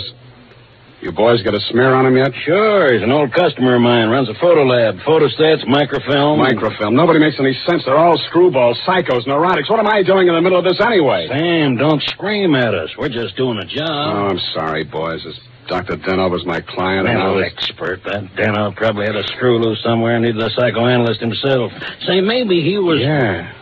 You 1.05 1.11
boys 1.11 1.43
got 1.43 1.53
a 1.53 1.59
smear 1.69 1.93
on 1.93 2.07
him 2.07 2.17
yet? 2.17 2.33
Sure, 2.33 2.91
he's 2.91 3.03
an 3.03 3.11
old 3.11 3.31
customer 3.31 3.75
of 3.75 3.81
mine. 3.81 4.09
Runs 4.09 4.27
a 4.27 4.33
photo 4.41 4.65
lab. 4.65 4.97
Photostats, 5.05 5.61
microfilm. 5.67 6.39
Microfilm. 6.39 6.95
Nobody 6.95 7.19
makes 7.19 7.37
any 7.39 7.53
sense. 7.69 7.85
They're 7.85 7.95
all 7.95 8.17
screwballs, 8.33 8.73
psychos, 8.87 9.21
neurotics. 9.27 9.69
What 9.69 9.79
am 9.79 9.85
I 9.85 10.01
doing 10.01 10.27
in 10.27 10.33
the 10.33 10.41
middle 10.41 10.57
of 10.57 10.65
this 10.65 10.81
anyway? 10.81 11.27
Sam, 11.29 11.77
don't 11.77 12.01
scream 12.09 12.55
at 12.55 12.73
us. 12.73 12.89
We're 12.97 13.09
just 13.13 13.37
doing 13.37 13.59
a 13.59 13.65
job. 13.67 13.85
Oh. 13.85 14.27
I'm 14.33 14.39
sorry, 14.55 14.83
boys. 14.83 15.21
This 15.23 15.39
Dr. 15.67 15.97
Denov 15.97 16.31
was 16.31 16.43
my 16.43 16.61
client. 16.61 17.07
and 17.07 17.19
I 17.19 17.21
Mental 17.21 17.35
was... 17.35 17.51
expert. 17.53 18.01
That 18.05 18.23
Denov 18.33 18.75
probably 18.75 19.05
had 19.05 19.15
a 19.15 19.27
screw 19.27 19.59
loose 19.59 19.83
somewhere 19.83 20.15
and 20.15 20.25
needed 20.25 20.41
a 20.41 20.49
psychoanalyst 20.49 21.21
himself. 21.21 21.71
Say, 22.07 22.19
maybe 22.21 22.61
he 22.63 22.79
was. 22.79 22.99
Yeah. 22.99 23.53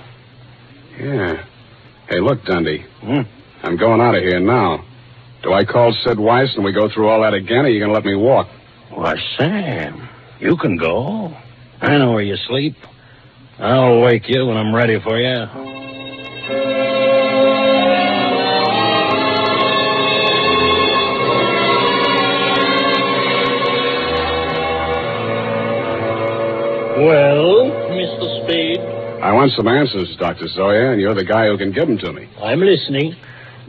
Yeah. 0.97 1.45
Hey, 2.07 2.21
look, 2.21 2.45
Dundee. 2.45 2.85
Hmm? 3.01 3.21
I'm 3.63 3.75
going 3.75 3.99
out 3.99 4.15
of 4.15 4.23
here 4.23 4.39
now. 4.39 4.85
Do 5.43 5.51
I 5.51 5.65
call 5.65 5.93
Sid 6.05 6.17
Weiss 6.17 6.55
and 6.55 6.63
we 6.63 6.71
go 6.71 6.87
through 6.87 7.09
all 7.09 7.21
that 7.21 7.33
again, 7.33 7.59
or 7.59 7.63
are 7.63 7.69
you 7.69 7.79
going 7.79 7.89
to 7.89 7.93
let 7.93 8.05
me 8.05 8.15
walk? 8.15 8.47
Why, 8.89 9.15
Sam, 9.37 10.07
you 10.39 10.55
can 10.55 10.77
go. 10.77 11.35
I 11.81 11.97
know 11.97 12.13
where 12.13 12.23
you 12.23 12.37
sleep. 12.47 12.75
I'll 13.59 13.99
wake 14.01 14.23
you 14.29 14.45
when 14.45 14.55
I'm 14.55 14.73
ready 14.73 14.99
for 15.01 15.19
you. 15.19 15.47
Well, 26.95 27.67
Mr. 27.91 28.43
Spade? 28.45 28.79
I 29.21 29.33
want 29.33 29.51
some 29.57 29.67
answers, 29.67 30.15
Dr. 30.17 30.47
Zoya, 30.47 30.91
and 30.91 31.01
you're 31.01 31.15
the 31.15 31.25
guy 31.25 31.47
who 31.47 31.57
can 31.57 31.71
give 31.71 31.87
them 31.87 31.97
to 31.97 32.13
me. 32.13 32.29
I'm 32.41 32.61
listening. 32.61 33.15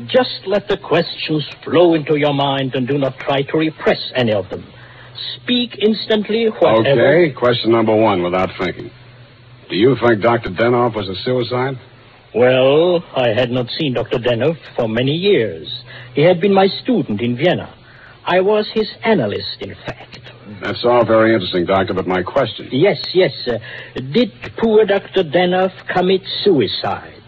Just 0.07 0.46
let 0.46 0.66
the 0.68 0.76
questions 0.76 1.46
flow 1.62 1.94
into 1.94 2.16
your 2.18 2.35
mind 2.35 2.74
and 2.74 2.87
do 2.87 2.98
not 2.98 3.18
try 3.18 3.42
to 3.42 3.59
repress 3.59 4.12
any 4.16 4.33
of 4.33 4.48
them. 4.50 4.66
Speak 5.37 5.78
instantly, 5.78 6.46
whatever. 6.46 7.00
Okay, 7.00 7.33
question 7.33 7.70
number 7.70 7.94
one 7.94 8.22
without 8.22 8.50
thinking. 8.59 8.90
Do 9.70 9.76
you 9.76 9.96
think 9.96 10.20
Dr. 10.20 10.50
Denoff 10.50 10.96
was 10.96 11.09
a 11.09 11.14
suicide? 11.22 11.78
Well, 12.35 13.04
I 13.14 13.28
had 13.28 13.50
not 13.50 13.70
seen 13.78 13.94
Dr. 13.94 14.18
Denoff 14.18 14.59
for 14.74 14.88
many 14.88 15.12
years. 15.12 15.85
He 16.14 16.22
had 16.22 16.40
been 16.40 16.52
my 16.52 16.66
student 16.66 17.20
in 17.20 17.37
Vienna. 17.37 17.72
I 18.24 18.40
was 18.40 18.68
his 18.74 18.90
analyst, 19.04 19.61
in 19.61 19.74
fact. 19.87 20.18
That's 20.61 20.85
all 20.85 21.04
very 21.04 21.33
interesting, 21.35 21.66
Doctor, 21.66 21.94
but 21.94 22.07
my 22.07 22.22
question. 22.22 22.68
Yes, 22.72 22.98
yes. 23.14 23.33
Uh, 23.46 23.59
did 24.12 24.33
poor 24.57 24.85
Dr. 24.85 25.22
Denoff 25.22 25.72
commit 25.88 26.22
suicide? 26.42 27.22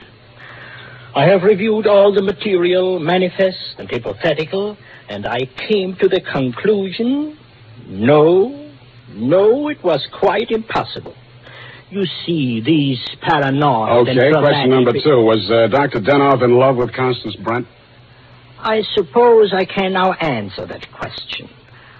I 1.16 1.24
have 1.28 1.42
reviewed 1.42 1.86
all 1.86 2.12
the 2.12 2.22
material, 2.22 3.00
manifest 3.00 3.76
and 3.78 3.90
hypothetical, 3.90 4.76
and 5.08 5.26
I 5.26 5.46
came 5.68 5.96
to 5.96 6.08
the 6.08 6.20
conclusion 6.20 7.38
no, 7.88 8.70
no, 9.10 9.68
it 9.68 9.82
was 9.82 10.06
quite 10.18 10.50
impossible. 10.50 11.14
You 11.88 12.04
see, 12.24 12.60
these 12.60 12.98
paranoid. 13.22 14.08
Okay, 14.08 14.32
question 14.32 14.70
number 14.70 14.92
two. 14.92 15.22
Was 15.22 15.48
uh, 15.50 15.68
Dr. 15.68 16.00
Denoff 16.00 16.42
in 16.42 16.58
love 16.58 16.76
with 16.76 16.92
Constance 16.92 17.36
Brent? 17.36 17.66
I 18.58 18.82
suppose 18.96 19.52
I 19.54 19.64
can 19.64 19.92
now 19.92 20.12
answer 20.14 20.66
that 20.66 20.90
question. 20.92 21.48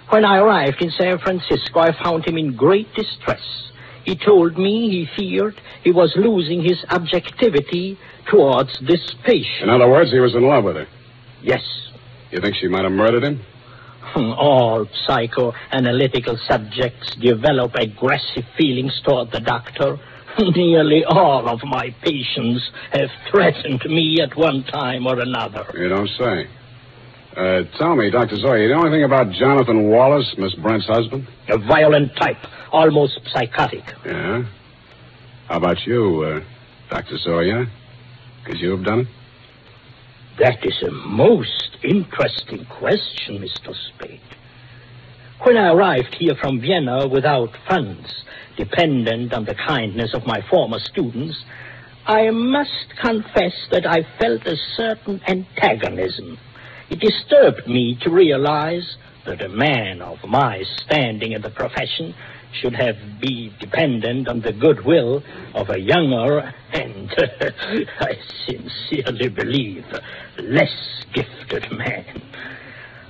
When 0.09 0.25
I 0.25 0.39
arrived 0.39 0.81
in 0.81 0.91
San 0.91 1.19
Francisco, 1.19 1.79
I 1.79 1.91
found 2.03 2.27
him 2.27 2.37
in 2.37 2.55
great 2.55 2.93
distress. 2.93 3.71
He 4.07 4.15
told 4.15 4.57
me 4.57 4.89
he 4.89 5.05
feared 5.17 5.59
he 5.83 5.91
was 5.91 6.13
losing 6.15 6.63
his 6.63 6.79
objectivity 6.89 7.99
towards 8.31 8.71
this 8.79 9.03
patient. 9.25 9.63
In 9.63 9.69
other 9.69 9.89
words, 9.89 10.11
he 10.11 10.19
was 10.19 10.33
in 10.33 10.43
love 10.43 10.63
with 10.63 10.77
her. 10.77 10.87
Yes. 11.43 11.61
You 12.31 12.39
think 12.39 12.55
she 12.55 12.69
might 12.69 12.83
have 12.83 12.93
murdered 12.93 13.23
him? 13.25 13.41
Hmm, 14.13 14.31
All 14.31 14.85
psychoanalytical 15.05 16.37
subjects 16.47 17.15
develop 17.19 17.75
aggressive 17.75 18.45
feelings 18.57 18.93
toward 19.05 19.31
the 19.31 19.41
doctor. 19.41 19.97
Nearly 20.39 21.03
all 21.03 21.49
of 21.49 21.59
my 21.65 21.93
patients 22.01 22.61
have 22.93 23.09
threatened 23.29 23.81
me 23.87 24.21
at 24.21 24.37
one 24.37 24.63
time 24.63 25.05
or 25.05 25.19
another. 25.19 25.65
You 25.77 25.89
don't 25.89 26.07
say. 26.17 26.47
Uh, 27.37 27.61
tell 27.77 27.95
me, 27.95 28.09
Dr. 28.09 28.35
Zoya, 28.37 28.63
you 28.63 28.69
know 28.69 28.81
anything 28.81 29.03
about 29.03 29.31
Jonathan 29.31 29.89
Wallace, 29.91 30.33
Miss 30.39 30.55
Brent's 30.55 30.87
husband? 30.87 31.27
A 31.49 31.59
violent 31.59 32.15
type, 32.15 32.37
almost 32.71 33.19
psychotic. 33.31 33.83
Yeah? 34.03 34.43
How 35.47 35.57
about 35.57 35.77
you, 35.85 36.23
uh, 36.23 36.39
Dr. 36.89 37.15
Zoya? 37.19 37.67
Could 38.43 38.57
you 38.57 38.71
have 38.71 38.83
done 38.83 39.01
it? 39.01 39.07
That 40.39 40.65
is 40.65 40.81
a 40.81 40.91
most 40.91 41.77
interesting 41.83 42.65
question, 42.65 43.37
Mr. 43.37 43.71
Spade. 43.89 44.19
When 45.43 45.57
I 45.57 45.71
arrived 45.73 46.15
here 46.17 46.33
from 46.41 46.59
Vienna 46.59 47.07
without 47.07 47.49
funds, 47.69 48.23
dependent 48.57 49.33
on 49.33 49.45
the 49.45 49.53
kindness 49.53 50.15
of 50.15 50.25
my 50.25 50.41
former 50.49 50.79
students, 50.79 51.37
I 52.07 52.31
must 52.31 52.95
confess 52.99 53.53
that 53.69 53.85
I 53.85 54.07
felt 54.19 54.43
a 54.47 54.55
certain 54.75 55.21
antagonism. 55.27 56.39
It 56.89 56.99
disturbed 56.99 57.67
me 57.67 57.97
to 58.01 58.09
realize 58.09 58.95
that 59.25 59.41
a 59.41 59.49
man 59.49 60.01
of 60.01 60.17
my 60.25 60.63
standing 60.85 61.33
in 61.33 61.41
the 61.41 61.49
profession 61.49 62.15
should 62.53 62.75
have 62.75 62.95
be 63.19 63.53
dependent 63.59 64.27
on 64.27 64.41
the 64.41 64.53
goodwill 64.53 65.21
of 65.53 65.69
a 65.69 65.79
younger 65.79 66.53
and, 66.71 67.13
I 67.99 68.13
sincerely 68.45 69.29
believe, 69.29 69.85
less 70.39 71.03
gifted 71.13 71.71
man. 71.71 72.21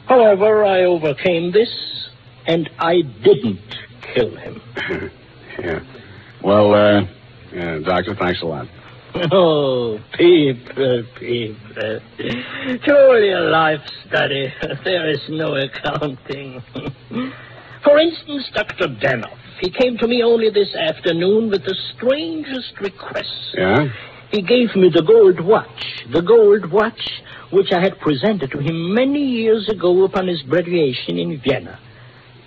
However, 0.08 0.66
I 0.66 0.84
overcame 0.84 1.52
this, 1.52 1.70
and 2.48 2.70
I 2.80 3.02
didn't 3.24 3.76
kill 4.14 4.36
him. 4.36 4.62
yeah. 5.60 5.80
Well, 6.44 6.74
uh, 6.74 7.02
yeah, 7.54 7.80
Doctor, 7.80 8.16
thanks 8.16 8.42
a 8.42 8.46
lot. 8.46 8.68
Oh, 9.32 10.00
people, 10.18 11.04
people. 11.20 12.00
Truly 12.84 13.32
a 13.32 13.42
life 13.42 13.82
study. 14.08 14.54
There 14.84 15.10
is 15.10 15.22
no 15.30 15.56
accounting. 15.56 16.62
For 17.84 18.00
instance, 18.00 18.50
Dr. 18.54 18.88
Danoff. 18.88 19.38
He 19.62 19.72
came 19.72 19.98
to 19.98 20.08
me 20.08 20.22
only 20.24 20.50
this 20.50 20.74
afternoon 20.76 21.50
with 21.50 21.64
the 21.64 21.76
strangest 21.96 22.80
request. 22.80 23.56
Yeah? 23.56 23.88
He 24.32 24.42
gave 24.42 24.76
me 24.76 24.90
the 24.94 25.02
gold 25.02 25.40
watch, 25.40 26.04
the 26.12 26.22
gold 26.22 26.72
watch 26.72 27.02
which 27.52 27.72
I 27.72 27.80
had 27.80 28.00
presented 28.00 28.52
to 28.52 28.60
him 28.60 28.94
many 28.94 29.24
years 29.24 29.70
ago 29.70 30.04
upon 30.04 30.28
his 30.28 30.42
graduation 30.44 31.18
in 31.18 31.40
Vienna. 31.42 31.80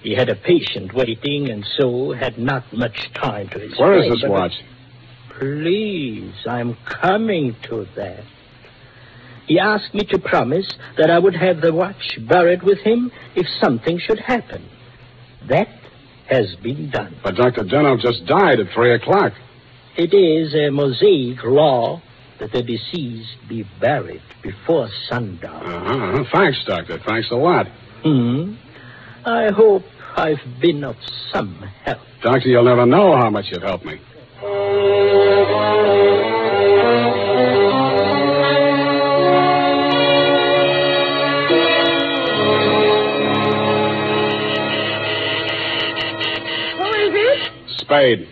He 0.03 0.15
had 0.15 0.29
a 0.29 0.35
patient 0.37 0.95
waiting 0.95 1.51
and 1.51 1.65
so 1.79 2.13
had 2.13 2.39
not 2.39 2.65
much 2.73 3.11
time 3.15 3.49
to 3.49 3.59
explain. 3.59 3.89
Where 3.89 4.05
is 4.05 4.13
this 4.21 4.31
watch? 4.31 4.53
Please, 5.41 6.35
I'm 6.47 6.77
coming 6.85 7.57
to 7.63 7.87
that. 7.97 8.25
He 9.47 9.59
asked 9.59 9.95
me 9.95 10.05
to 10.11 10.19
promise 10.19 10.71
that 10.99 11.11
I 11.11 11.19
would 11.19 11.35
have 11.35 11.63
the 11.63 11.73
watch 11.73 12.19
buried 12.29 12.63
with 12.63 12.79
him 12.81 13.11
if 13.35 13.47
something 13.59 13.99
should 13.99 14.21
happen. 14.21 14.69
That 15.49 15.69
has 16.29 16.55
been 16.57 16.91
done. 16.91 17.17
But 17.25 17.37
Dr. 17.37 17.65
Denoff 17.65 18.03
just 18.03 18.27
died 18.27 18.61
at 18.61 18.69
3 18.75 18.95
o'clock. 18.97 19.33
It 19.97 20.13
is 20.15 20.55
a 20.55 20.71
Mosaic 20.71 21.43
law 21.43 22.03
that 22.39 22.53
the 22.53 22.63
deceased 22.63 23.49
be 23.49 23.65
buried 23.81 24.23
before 24.43 24.91
sundown. 25.09 25.67
Uh-huh. 25.67 26.25
Thanks, 26.35 26.63
Doctor. 26.67 26.99
Thanks 26.99 27.31
a 27.31 27.37
lot. 27.37 27.67
Hmm. 28.05 28.57
I 29.25 29.51
hope 29.51 29.85
I've 30.17 30.61
been 30.61 30.85
of 30.85 30.97
some 31.33 31.55
help. 31.85 32.01
Doctor, 32.23 32.49
you'll 32.49 32.65
never 32.65 32.85
know 32.85 33.17
how 33.17 33.31
much 33.31 33.47
you've 33.51 33.63
helped 33.63 33.87
me. 33.87 34.01
Who 46.77 46.87
is 46.87 47.15
it? 47.15 47.53
Spade. 47.81 48.29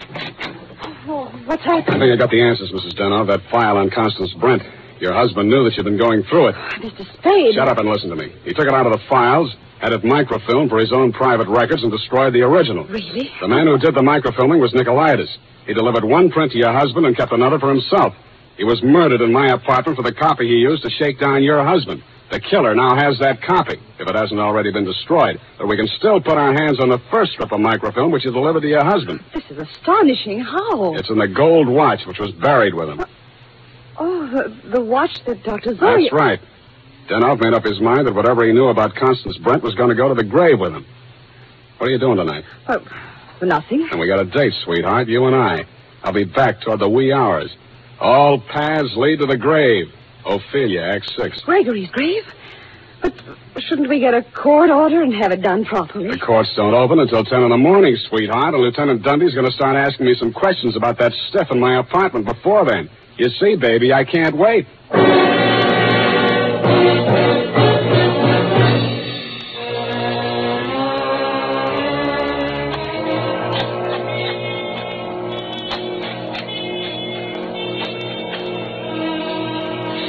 Oh, 1.11 1.31
what's 1.47 1.63
I 1.67 1.83
think 1.83 2.03
I 2.03 2.17
got 2.17 2.31
the 2.31 2.43
answers, 2.43 2.71
Mrs. 2.73 2.95
Denoff. 2.99 3.27
That 3.29 3.41
file 3.51 3.77
on 3.77 3.91
Constance 3.91 4.35
Brent. 4.35 4.63
Your 5.01 5.13
husband 5.15 5.49
knew 5.49 5.65
that 5.65 5.77
you'd 5.77 5.85
been 5.85 5.99
going 5.99 6.23
through 6.25 6.49
it. 6.49 6.55
Ah, 6.59 6.79
Mr. 6.81 7.07
Spade. 7.19 7.55
Shut 7.55 7.69
up 7.69 7.79
and 7.79 7.89
listen 7.89 8.11
to 8.11 8.17
me. 8.17 8.33
He 8.45 8.53
took 8.53 8.67
it 8.67 8.73
out 8.75 8.87
of 8.87 8.93
the 8.93 9.01
files, 9.09 9.55
had 9.81 9.93
it 9.93 10.03
microfilmed 10.03 10.71
for 10.71 10.79
his 10.79 10.93
own 10.93 11.13
private 11.13 11.49
records, 11.49 11.83
and 11.83 11.93
destroyed 11.93 12.33
the 12.35 12.43
original. 12.43 12.85
Really? 12.87 13.31
The 13.41 13.49
man 13.49 13.67
who 13.67 13.79
did 13.79 13.95
the 13.95 14.03
microfilming 14.03 14.61
was 14.61 14.73
Nicolaitis. 14.73 15.29
He 15.67 15.75
delivered 15.75 16.05
one 16.05 16.31
print 16.31 16.53
to 16.53 16.59
your 16.59 16.73
husband 16.73 17.07
and 17.07 17.17
kept 17.17 17.33
another 17.33 17.59
for 17.59 17.69
himself. 17.69 18.15
He 18.57 18.65
was 18.65 18.83
murdered 18.83 19.21
in 19.21 19.33
my 19.33 19.49
apartment 19.49 19.97
for 19.97 20.03
the 20.03 20.13
copy 20.13 20.49
he 20.49 20.57
used 20.57 20.83
to 20.83 20.91
shake 20.91 21.21
down 21.21 21.43
your 21.45 21.65
husband. 21.65 22.03
The 22.31 22.41
killer 22.41 22.75
now 22.75 22.95
has 22.97 23.19
that 23.21 23.41
copy, 23.41 23.79
if 23.99 24.07
it 24.09 24.15
hasn't 24.15 24.41
already 24.41 24.71
been 24.71 24.85
destroyed. 24.85 25.41
But 25.57 25.69
we 25.69 25.77
can 25.77 25.87
still 25.97 26.21
put 26.21 26.37
our 26.37 26.53
hands 26.53 26.79
on 26.81 26.91
the 26.91 26.99
first 27.11 27.33
strip 27.33 27.53
of 27.53 27.61
microfilm 27.61 28.11
which 28.11 28.25
you 28.25 28.33
delivered 28.33 28.61
to 28.63 28.69
your 28.69 28.85
husband. 28.85 29.21
This 29.33 29.45
is 29.49 29.59
astonishing. 29.59 30.41
How? 30.41 30.95
It's 30.97 31.09
in 31.09 31.17
the 31.19 31.29
gold 31.29 31.69
watch 31.69 32.01
which 32.07 32.19
was 32.19 32.33
buried 32.33 32.75
with 32.75 32.89
him. 32.91 33.05
Oh, 33.99 34.27
the, 34.29 34.71
the 34.71 34.81
watch 34.81 35.25
that 35.27 35.43
Dr. 35.43 35.77
Zoya... 35.77 36.03
That's 36.03 36.13
right. 36.13 36.41
Denoff 37.09 37.41
made 37.41 37.55
up 37.55 37.65
his 37.65 37.81
mind 37.81 38.07
that 38.07 38.15
whatever 38.15 38.45
he 38.45 38.53
knew 38.53 38.67
about 38.67 38.95
Constance 38.95 39.39
Brent 39.39 39.63
was 39.63 39.75
going 39.75 39.89
to 39.89 39.95
go 39.95 40.09
to 40.09 40.15
the 40.15 40.25
grave 40.25 40.61
with 40.61 40.73
him. 40.75 40.85
What 41.79 41.89
are 41.89 41.93
you 41.93 41.99
doing 41.99 42.17
tonight? 42.19 42.45
Oh, 42.69 42.85
nothing. 43.41 43.89
And 43.91 43.99
we 43.99 44.07
got 44.07 44.21
a 44.21 44.25
date, 44.25 44.53
sweetheart, 44.65 45.09
you 45.09 45.25
and 45.27 45.35
I. 45.35 45.65
I'll 46.03 46.13
be 46.13 46.25
back 46.25 46.61
toward 46.61 46.81
the 46.81 46.89
wee 46.89 47.13
hours. 47.13 47.55
All 48.01 48.41
paths 48.41 48.95
lead 48.97 49.21
to 49.21 49.27
the 49.27 49.37
grave. 49.37 49.87
Ophelia, 50.27 50.83
Act 50.83 51.11
6. 51.17 51.41
Gregory's 51.43 51.91
grave? 51.91 52.25
But 53.01 53.15
shouldn't 53.59 53.89
we 53.89 54.01
get 54.01 54.13
a 54.13 54.23
court 54.23 54.71
order 54.71 55.03
and 55.03 55.15
have 55.15 55.33
it 55.33 55.41
done 55.41 55.65
properly? 55.65 56.11
The 56.11 56.19
courts 56.19 56.51
don't 56.57 56.75
open 56.75 56.99
until 56.99 57.25
10 57.25 57.43
in 57.43 57.51
the 57.51 57.57
morning, 57.57 57.97
sweetheart, 58.09 58.55
and 58.55 58.63
Lieutenant 58.63 59.03
Dundee's 59.03 59.35
going 59.35 59.47
to 59.47 59.53
start 59.53 59.77
asking 59.77 60.07
me 60.07 60.15
some 60.17 60.33
questions 60.33 60.77
about 60.77 60.99
that 60.99 61.13
stiff 61.29 61.51
in 61.51 61.61
my 61.61 61.79
apartment 61.79 62.27
before 62.27 62.65
then. 62.65 62.91
You 63.19 63.29
see, 63.41 63.57
baby, 63.57 63.93
I 63.93 64.05
can't 64.05 64.37
wait. 64.37 64.65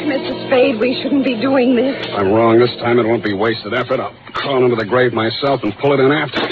Mr. 0.06 0.46
Spade, 0.46 0.80
we 0.80 1.02
shouldn't 1.02 1.26
be 1.26 1.34
doing 1.42 1.76
this. 1.76 2.06
I'm 2.16 2.32
wrong 2.32 2.60
this 2.60 2.70
time, 2.78 3.00
it 3.00 3.08
won't 3.08 3.24
be 3.24 3.34
wasted 3.34 3.74
effort. 3.74 4.00
I'll 4.00 4.14
crawl 4.34 4.64
under 4.64 4.76
the 4.76 4.86
grave 4.86 5.14
myself 5.14 5.62
and 5.64 5.76
pull 5.80 5.94
it 5.94 6.00
in 6.00 6.12
after. 6.12 6.46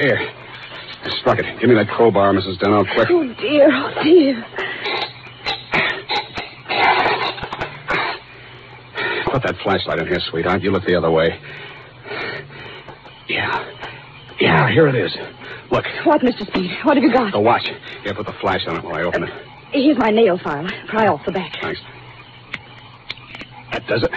Here. 0.00 0.32
I 1.02 1.10
strap 1.20 1.36
Bucket, 1.36 1.60
give 1.60 1.68
me 1.68 1.74
that 1.74 1.88
crowbar, 1.88 2.32
Mrs. 2.32 2.56
Deno, 2.58 2.90
quick. 2.94 3.08
Oh, 3.10 3.22
dear, 3.38 3.68
oh, 3.70 4.02
dear. 4.02 4.59
Put 9.40 9.54
that 9.56 9.62
flashlight 9.62 9.98
in 9.98 10.06
here, 10.06 10.18
sweetheart. 10.30 10.62
You 10.62 10.70
look 10.70 10.84
the 10.84 10.96
other 10.96 11.10
way. 11.10 11.40
Yeah. 13.28 13.64
Yeah, 14.38 14.70
here 14.70 14.86
it 14.88 14.94
is. 14.94 15.16
Look, 15.70 15.84
What, 16.04 16.20
Mr. 16.20 16.46
Spade? 16.46 16.70
What 16.82 16.96
have 16.96 17.04
you 17.04 17.12
got? 17.12 17.32
the 17.32 17.40
watch. 17.40 17.66
Here, 18.02 18.12
put 18.14 18.26
the 18.26 18.34
flash 18.40 18.60
on 18.66 18.76
it 18.76 18.84
while 18.84 18.96
I 18.96 19.02
open 19.02 19.22
it. 19.24 19.30
Here's 19.72 19.96
my 19.98 20.10
nail 20.10 20.38
file. 20.42 20.66
Pry 20.88 21.06
off 21.06 21.24
the 21.24 21.32
back. 21.32 21.52
Thanks. 21.62 21.80
That 23.72 23.86
does 23.86 24.02
it. 24.02 24.10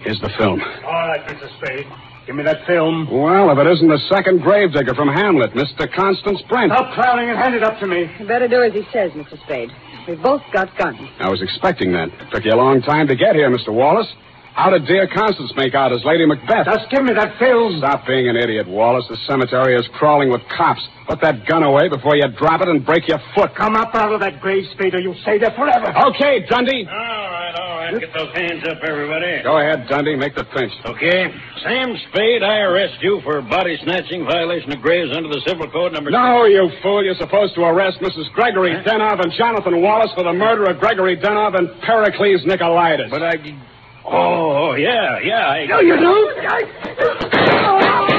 Here's 0.00 0.20
the 0.20 0.30
film. 0.36 0.60
All 0.60 1.08
right, 1.08 1.20
Mr. 1.26 1.48
Spade. 1.58 1.86
Give 2.28 2.36
me 2.36 2.44
that 2.44 2.66
film. 2.66 3.08
Well, 3.08 3.48
if 3.48 3.56
it 3.56 3.66
isn't 3.66 3.88
the 3.88 4.04
second 4.12 4.42
gravedigger 4.44 4.92
from 4.92 5.08
Hamlet, 5.08 5.56
Mr. 5.56 5.88
Constance 5.90 6.42
Brent. 6.44 6.70
Stop 6.70 6.92
clowning 6.92 7.30
and 7.30 7.38
hand 7.38 7.54
it 7.54 7.64
up 7.64 7.80
to 7.80 7.86
me. 7.86 8.04
You 8.20 8.26
better 8.28 8.46
do 8.46 8.60
as 8.60 8.74
he 8.74 8.84
says, 8.92 9.12
Mr. 9.12 9.40
Spade. 9.48 9.72
We've 10.06 10.20
both 10.20 10.42
got 10.52 10.68
guns. 10.76 11.00
I 11.20 11.30
was 11.30 11.40
expecting 11.40 11.90
that. 11.92 12.12
It 12.12 12.28
took 12.30 12.44
you 12.44 12.52
a 12.52 12.60
long 12.60 12.82
time 12.82 13.08
to 13.08 13.16
get 13.16 13.34
here, 13.34 13.48
Mr. 13.48 13.72
Wallace. 13.72 14.12
How 14.52 14.68
did 14.68 14.84
dear 14.84 15.08
Constance 15.08 15.54
make 15.56 15.74
out 15.74 15.90
as 15.90 16.04
Lady 16.04 16.26
Macbeth? 16.26 16.66
Just 16.66 16.90
give 16.90 17.02
me 17.02 17.14
that 17.14 17.38
film. 17.38 17.78
Stop 17.78 18.06
being 18.06 18.28
an 18.28 18.36
idiot, 18.36 18.68
Wallace. 18.68 19.06
The 19.08 19.16
cemetery 19.26 19.74
is 19.74 19.88
crawling 19.94 20.28
with 20.28 20.42
cops. 20.54 20.86
Put 21.08 21.22
that 21.22 21.46
gun 21.46 21.62
away 21.62 21.88
before 21.88 22.14
you 22.14 22.28
drop 22.36 22.60
it 22.60 22.68
and 22.68 22.84
break 22.84 23.08
your 23.08 23.20
foot. 23.34 23.54
Come 23.54 23.74
up 23.74 23.94
out 23.94 24.12
of 24.12 24.20
that 24.20 24.42
grave, 24.42 24.68
Spade, 24.72 24.94
or 24.94 25.00
you'll 25.00 25.16
stay 25.22 25.38
there 25.38 25.52
forever. 25.52 25.96
Okay, 26.12 26.44
Dundee. 26.44 26.86
All 26.92 27.37
right. 27.92 28.00
Get 28.00 28.12
those 28.14 28.34
hands 28.34 28.64
up, 28.68 28.78
everybody. 28.82 29.42
Go 29.42 29.58
ahead, 29.58 29.88
Dundee. 29.88 30.16
Make 30.16 30.34
the 30.34 30.44
pinch. 30.44 30.72
Okay. 30.84 31.32
Sam 31.62 31.96
Spade, 32.10 32.42
I 32.42 32.58
arrest 32.60 33.02
you 33.02 33.20
for 33.22 33.40
body 33.42 33.78
snatching, 33.82 34.24
violation 34.24 34.72
of 34.72 34.80
graves 34.80 35.16
under 35.16 35.28
the 35.28 35.40
Civil 35.46 35.70
Code 35.70 35.92
number. 35.92 36.10
No, 36.10 36.44
you 36.44 36.70
fool. 36.82 37.04
You're 37.04 37.14
supposed 37.14 37.54
to 37.54 37.62
arrest 37.62 38.00
Mrs. 38.00 38.32
Gregory 38.32 38.74
Denov 38.84 39.20
and 39.20 39.32
Jonathan 39.36 39.80
Wallace 39.82 40.12
for 40.14 40.24
the 40.24 40.32
murder 40.32 40.64
of 40.70 40.78
Gregory 40.80 41.16
Denov 41.16 41.56
and 41.56 41.68
Pericles 41.82 42.44
Nicolaitis. 42.44 43.10
But 43.10 43.22
I. 43.22 43.34
Oh, 44.04 44.74
yeah, 44.74 45.18
yeah. 45.20 45.48
I... 45.48 45.66
No, 45.66 45.80
you 45.80 45.96
don't. 45.96 46.38
It 46.38 48.17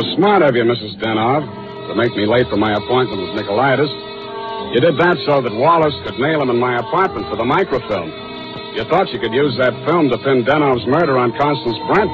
was 0.00 0.16
smart 0.16 0.40
of 0.40 0.56
you, 0.56 0.64
Mrs. 0.64 0.96
Denov, 0.96 1.44
to 1.44 1.92
make 1.92 2.16
me 2.16 2.24
late 2.24 2.48
for 2.48 2.56
my 2.56 2.72
appointment 2.72 3.20
with 3.20 3.36
Nicolaitis. 3.36 3.92
You 4.72 4.80
did 4.80 4.96
that 4.96 5.20
so 5.28 5.44
that 5.44 5.52
Wallace 5.52 5.92
could 6.08 6.16
nail 6.16 6.40
him 6.40 6.48
in 6.48 6.56
my 6.56 6.80
apartment 6.80 7.28
for 7.28 7.36
the 7.36 7.44
microfilm. 7.44 8.08
You 8.72 8.88
thought 8.88 9.12
you 9.12 9.20
could 9.20 9.36
use 9.36 9.52
that 9.60 9.76
film 9.84 10.08
to 10.08 10.16
pin 10.24 10.40
Denov's 10.48 10.88
murder 10.88 11.20
on 11.20 11.36
Constance 11.36 11.76
Brent. 11.84 12.08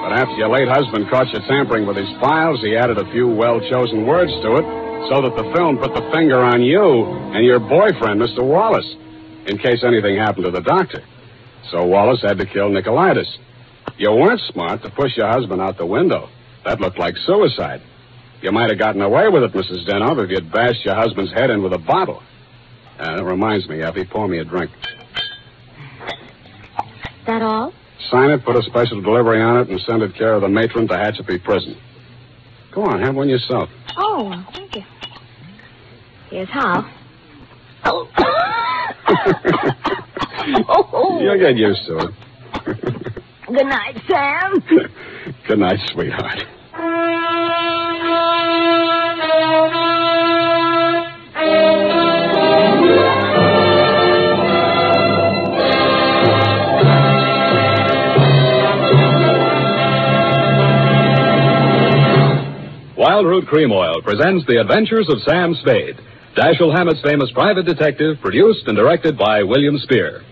But 0.00 0.16
after 0.16 0.32
your 0.40 0.48
late 0.48 0.72
husband 0.72 1.12
caught 1.12 1.28
you 1.28 1.44
tampering 1.44 1.84
with 1.84 2.00
his 2.00 2.08
files, 2.24 2.64
he 2.64 2.72
added 2.72 2.96
a 2.96 3.04
few 3.12 3.28
well-chosen 3.28 4.08
words 4.08 4.32
to 4.40 4.56
it 4.56 4.66
so 5.12 5.20
that 5.20 5.36
the 5.36 5.44
film 5.52 5.76
put 5.76 5.92
the 5.92 6.08
finger 6.16 6.40
on 6.40 6.64
you 6.64 7.04
and 7.36 7.44
your 7.44 7.60
boyfriend, 7.60 8.16
Mr. 8.16 8.40
Wallace, 8.40 8.88
in 9.44 9.60
case 9.60 9.84
anything 9.84 10.16
happened 10.16 10.48
to 10.48 10.56
the 10.56 10.64
doctor. 10.64 11.04
So 11.68 11.84
Wallace 11.84 12.24
had 12.24 12.40
to 12.40 12.48
kill 12.48 12.72
Nicolaitis. 12.72 13.28
You 14.00 14.08
weren't 14.16 14.40
smart 14.48 14.80
to 14.88 14.90
push 14.96 15.20
your 15.20 15.28
husband 15.28 15.60
out 15.60 15.76
the 15.76 15.84
window. 15.84 16.32
That 16.64 16.80
looked 16.80 16.98
like 16.98 17.16
suicide. 17.26 17.82
You 18.42 18.52
might 18.52 18.70
have 18.70 18.78
gotten 18.78 19.02
away 19.02 19.28
with 19.28 19.42
it, 19.42 19.52
Mrs. 19.52 19.86
Denov, 19.86 20.22
if 20.24 20.30
you'd 20.30 20.50
bashed 20.50 20.84
your 20.84 20.94
husband's 20.94 21.32
head 21.32 21.50
in 21.50 21.62
with 21.62 21.72
a 21.72 21.78
bottle. 21.78 22.22
Uh, 22.98 23.16
that 23.16 23.24
reminds 23.24 23.68
me, 23.68 23.82
Effie, 23.82 24.04
pour 24.04 24.28
me 24.28 24.38
a 24.38 24.44
drink. 24.44 24.70
That 27.26 27.42
all? 27.42 27.72
Sign 28.10 28.30
it, 28.30 28.44
put 28.44 28.56
a 28.56 28.62
special 28.62 29.00
delivery 29.00 29.40
on 29.40 29.58
it, 29.58 29.68
and 29.68 29.80
send 29.82 30.02
it 30.02 30.14
care 30.14 30.34
of 30.34 30.42
the 30.42 30.48
matron 30.48 30.88
to 30.88 30.94
Tehachapi 30.94 31.42
Prison. 31.44 31.76
Go 32.72 32.82
on, 32.84 33.00
have 33.00 33.14
one 33.14 33.28
yourself. 33.28 33.68
Oh, 33.96 34.44
thank 34.52 34.76
you. 34.76 34.82
Here's 36.30 36.48
how. 36.48 36.90
Oh. 40.68 41.20
You'll 41.20 41.38
get 41.38 41.56
used 41.56 41.86
to 41.86 41.98
it. 41.98 42.14
Good 43.46 43.66
night, 43.66 44.00
Sam. 44.08 44.62
Good 45.50 45.58
night, 45.58 45.80
sweetheart. 45.92 46.44
Wildroot 62.96 63.48
Cream 63.48 63.72
Oil 63.72 64.00
presents 64.04 64.46
The 64.46 64.60
Adventures 64.60 65.08
of 65.08 65.20
Sam 65.22 65.56
Spade, 65.56 65.96
Dashiell 66.36 66.72
Hammett's 66.72 67.02
famous 67.02 67.32
private 67.32 67.66
detective, 67.66 68.18
produced 68.20 68.68
and 68.68 68.76
directed 68.76 69.18
by 69.18 69.42
William 69.42 69.78
Spier. 69.78 70.22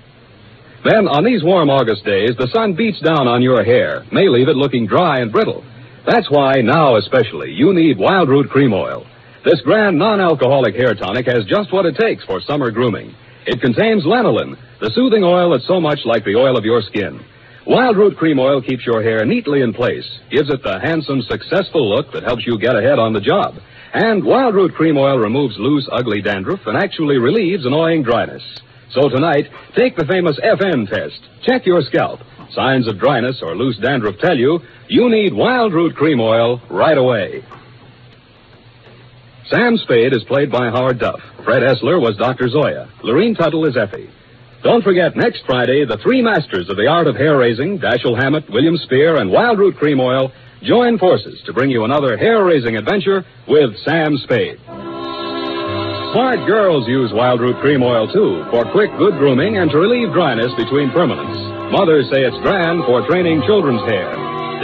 Then, 0.85 1.09
on 1.09 1.25
these 1.25 1.43
warm 1.43 1.71
August 1.71 2.05
days, 2.05 2.37
the 2.39 2.49
sun 2.53 2.75
beats 2.75 3.01
down 3.01 3.27
on 3.27 3.43
your 3.43 3.65
hair, 3.65 4.07
may 4.13 4.29
leave 4.29 4.49
it 4.49 4.57
looking 4.57 4.87
dry 4.87 5.19
and 5.19 5.33
brittle. 5.33 5.65
That's 6.07 6.31
why, 6.31 6.63
now 6.63 6.97
especially, 6.97 7.53
you 7.53 7.75
need 7.75 7.99
Wildroot 7.99 8.49
Cream 8.49 8.73
Oil. 8.73 9.07
This 9.45 9.61
grand 9.61 9.99
non-alcoholic 9.99 10.75
hair 10.75 10.95
tonic 10.95 11.27
has 11.27 11.45
just 11.47 11.73
what 11.73 11.87
it 11.87 11.97
takes 11.97 12.25
for 12.25 12.41
summer 12.41 12.71
grooming. 12.71 13.15
It 13.47 13.61
contains 13.61 14.05
lanolin, 14.05 14.57
the 14.81 14.91
soothing 14.95 15.25
oil 15.25 15.51
that's 15.51 15.67
so 15.67 15.81
much 15.81 16.01
like 16.05 16.25
the 16.25 16.37
oil 16.37 16.57
of 16.57 16.65
your 16.65 16.83
skin. 16.83 17.21
Wildroot 17.67 18.17
Cream 18.17 18.39
Oil 18.39 18.63
keeps 18.63 18.87
your 18.87 19.03
hair 19.03 19.25
neatly 19.27 19.61
in 19.61 19.75
place, 19.75 20.09
gives 20.31 20.49
it 20.49 20.63
the 20.63 20.79
handsome, 20.81 21.23
successful 21.23 21.89
look 21.89 22.13
that 22.13 22.23
helps 22.23 22.47
you 22.47 22.59
get 22.59 22.77
ahead 22.77 22.99
on 22.99 23.13
the 23.13 23.21
job. 23.21 23.57
And 23.93 24.23
Wildroot 24.23 24.75
Cream 24.75 24.97
Oil 24.97 25.19
removes 25.19 25.59
loose, 25.59 25.89
ugly 25.93 26.23
dandruff 26.23 26.61
and 26.67 26.79
actually 26.79 27.19
relieves 27.19 27.67
annoying 27.67 28.03
dryness. 28.03 28.43
So 28.91 29.09
tonight, 29.09 29.47
take 29.77 29.97
the 29.97 30.07
famous 30.07 30.39
FN 30.43 30.89
test. 30.89 31.21
Check 31.43 31.67
your 31.67 31.83
scalp. 31.83 32.21
Signs 32.53 32.89
of 32.89 32.99
dryness 32.99 33.41
or 33.43 33.55
loose 33.55 33.79
dandruff 33.79 34.19
tell 34.19 34.37
you 34.37 34.61
you 34.89 35.11
need 35.11 35.33
Wildroot 35.33 35.95
Cream 35.95 36.21
Oil 36.21 36.61
right 36.71 36.97
away. 36.97 37.45
Sam 39.51 39.77
Spade 39.77 40.15
is 40.15 40.25
played 40.25 40.51
by 40.51 40.69
Howard 40.71 40.99
Duff. 40.99 41.21
Fred 41.45 41.63
Essler 41.63 42.01
was 42.01 42.17
Dr. 42.17 42.49
Zoya. 42.49 42.89
Lorene 43.03 43.35
Tuttle 43.35 43.67
is 43.67 43.77
Effie. 43.77 44.11
Don't 44.63 44.83
forget, 44.83 45.17
next 45.17 45.43
Friday, 45.47 45.85
the 45.85 45.99
three 46.03 46.21
masters 46.21 46.69
of 46.69 46.77
the 46.77 46.87
art 46.87 47.07
of 47.07 47.17
hair 47.17 47.39
raising, 47.39 47.79
Dashiell 47.79 48.21
Hammett, 48.21 48.51
William 48.51 48.77
Spier, 48.77 49.17
and 49.17 49.31
Wildroot 49.31 49.77
Cream 49.77 50.01
Oil, 50.01 50.33
join 50.63 50.99
forces 50.99 51.41
to 51.47 51.53
bring 51.53 51.71
you 51.71 51.85
another 51.85 52.17
hair 52.19 52.45
raising 52.45 52.77
adventure 52.77 53.25
with 53.47 53.77
Sam 53.85 54.17
Spade. 54.19 54.59
Smart 56.13 56.41
girls 56.47 56.89
use 56.89 57.13
Wildroot 57.13 57.61
Cream 57.61 57.83
Oil, 57.83 58.09
too, 58.09 58.43
for 58.51 58.65
quick, 58.73 58.91
good 58.97 59.19
grooming 59.19 59.59
and 59.59 59.71
to 59.71 59.77
relieve 59.77 60.13
dryness 60.13 60.53
between 60.57 60.89
permanents. 60.89 61.37
Mothers 61.71 62.09
say 62.11 62.25
it's 62.25 62.39
grand 62.41 62.85
for 62.87 63.07
training 63.07 63.43
children's 63.45 63.83
hair. 63.83 64.09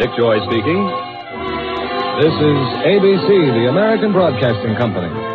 Dick 0.01 0.09
Joy 0.17 0.41
speaking. 0.49 0.81
This 2.25 2.33
is 2.33 2.61
ABC, 2.89 3.29
the 3.61 3.69
American 3.69 4.13
Broadcasting 4.13 4.75
Company. 4.77 5.34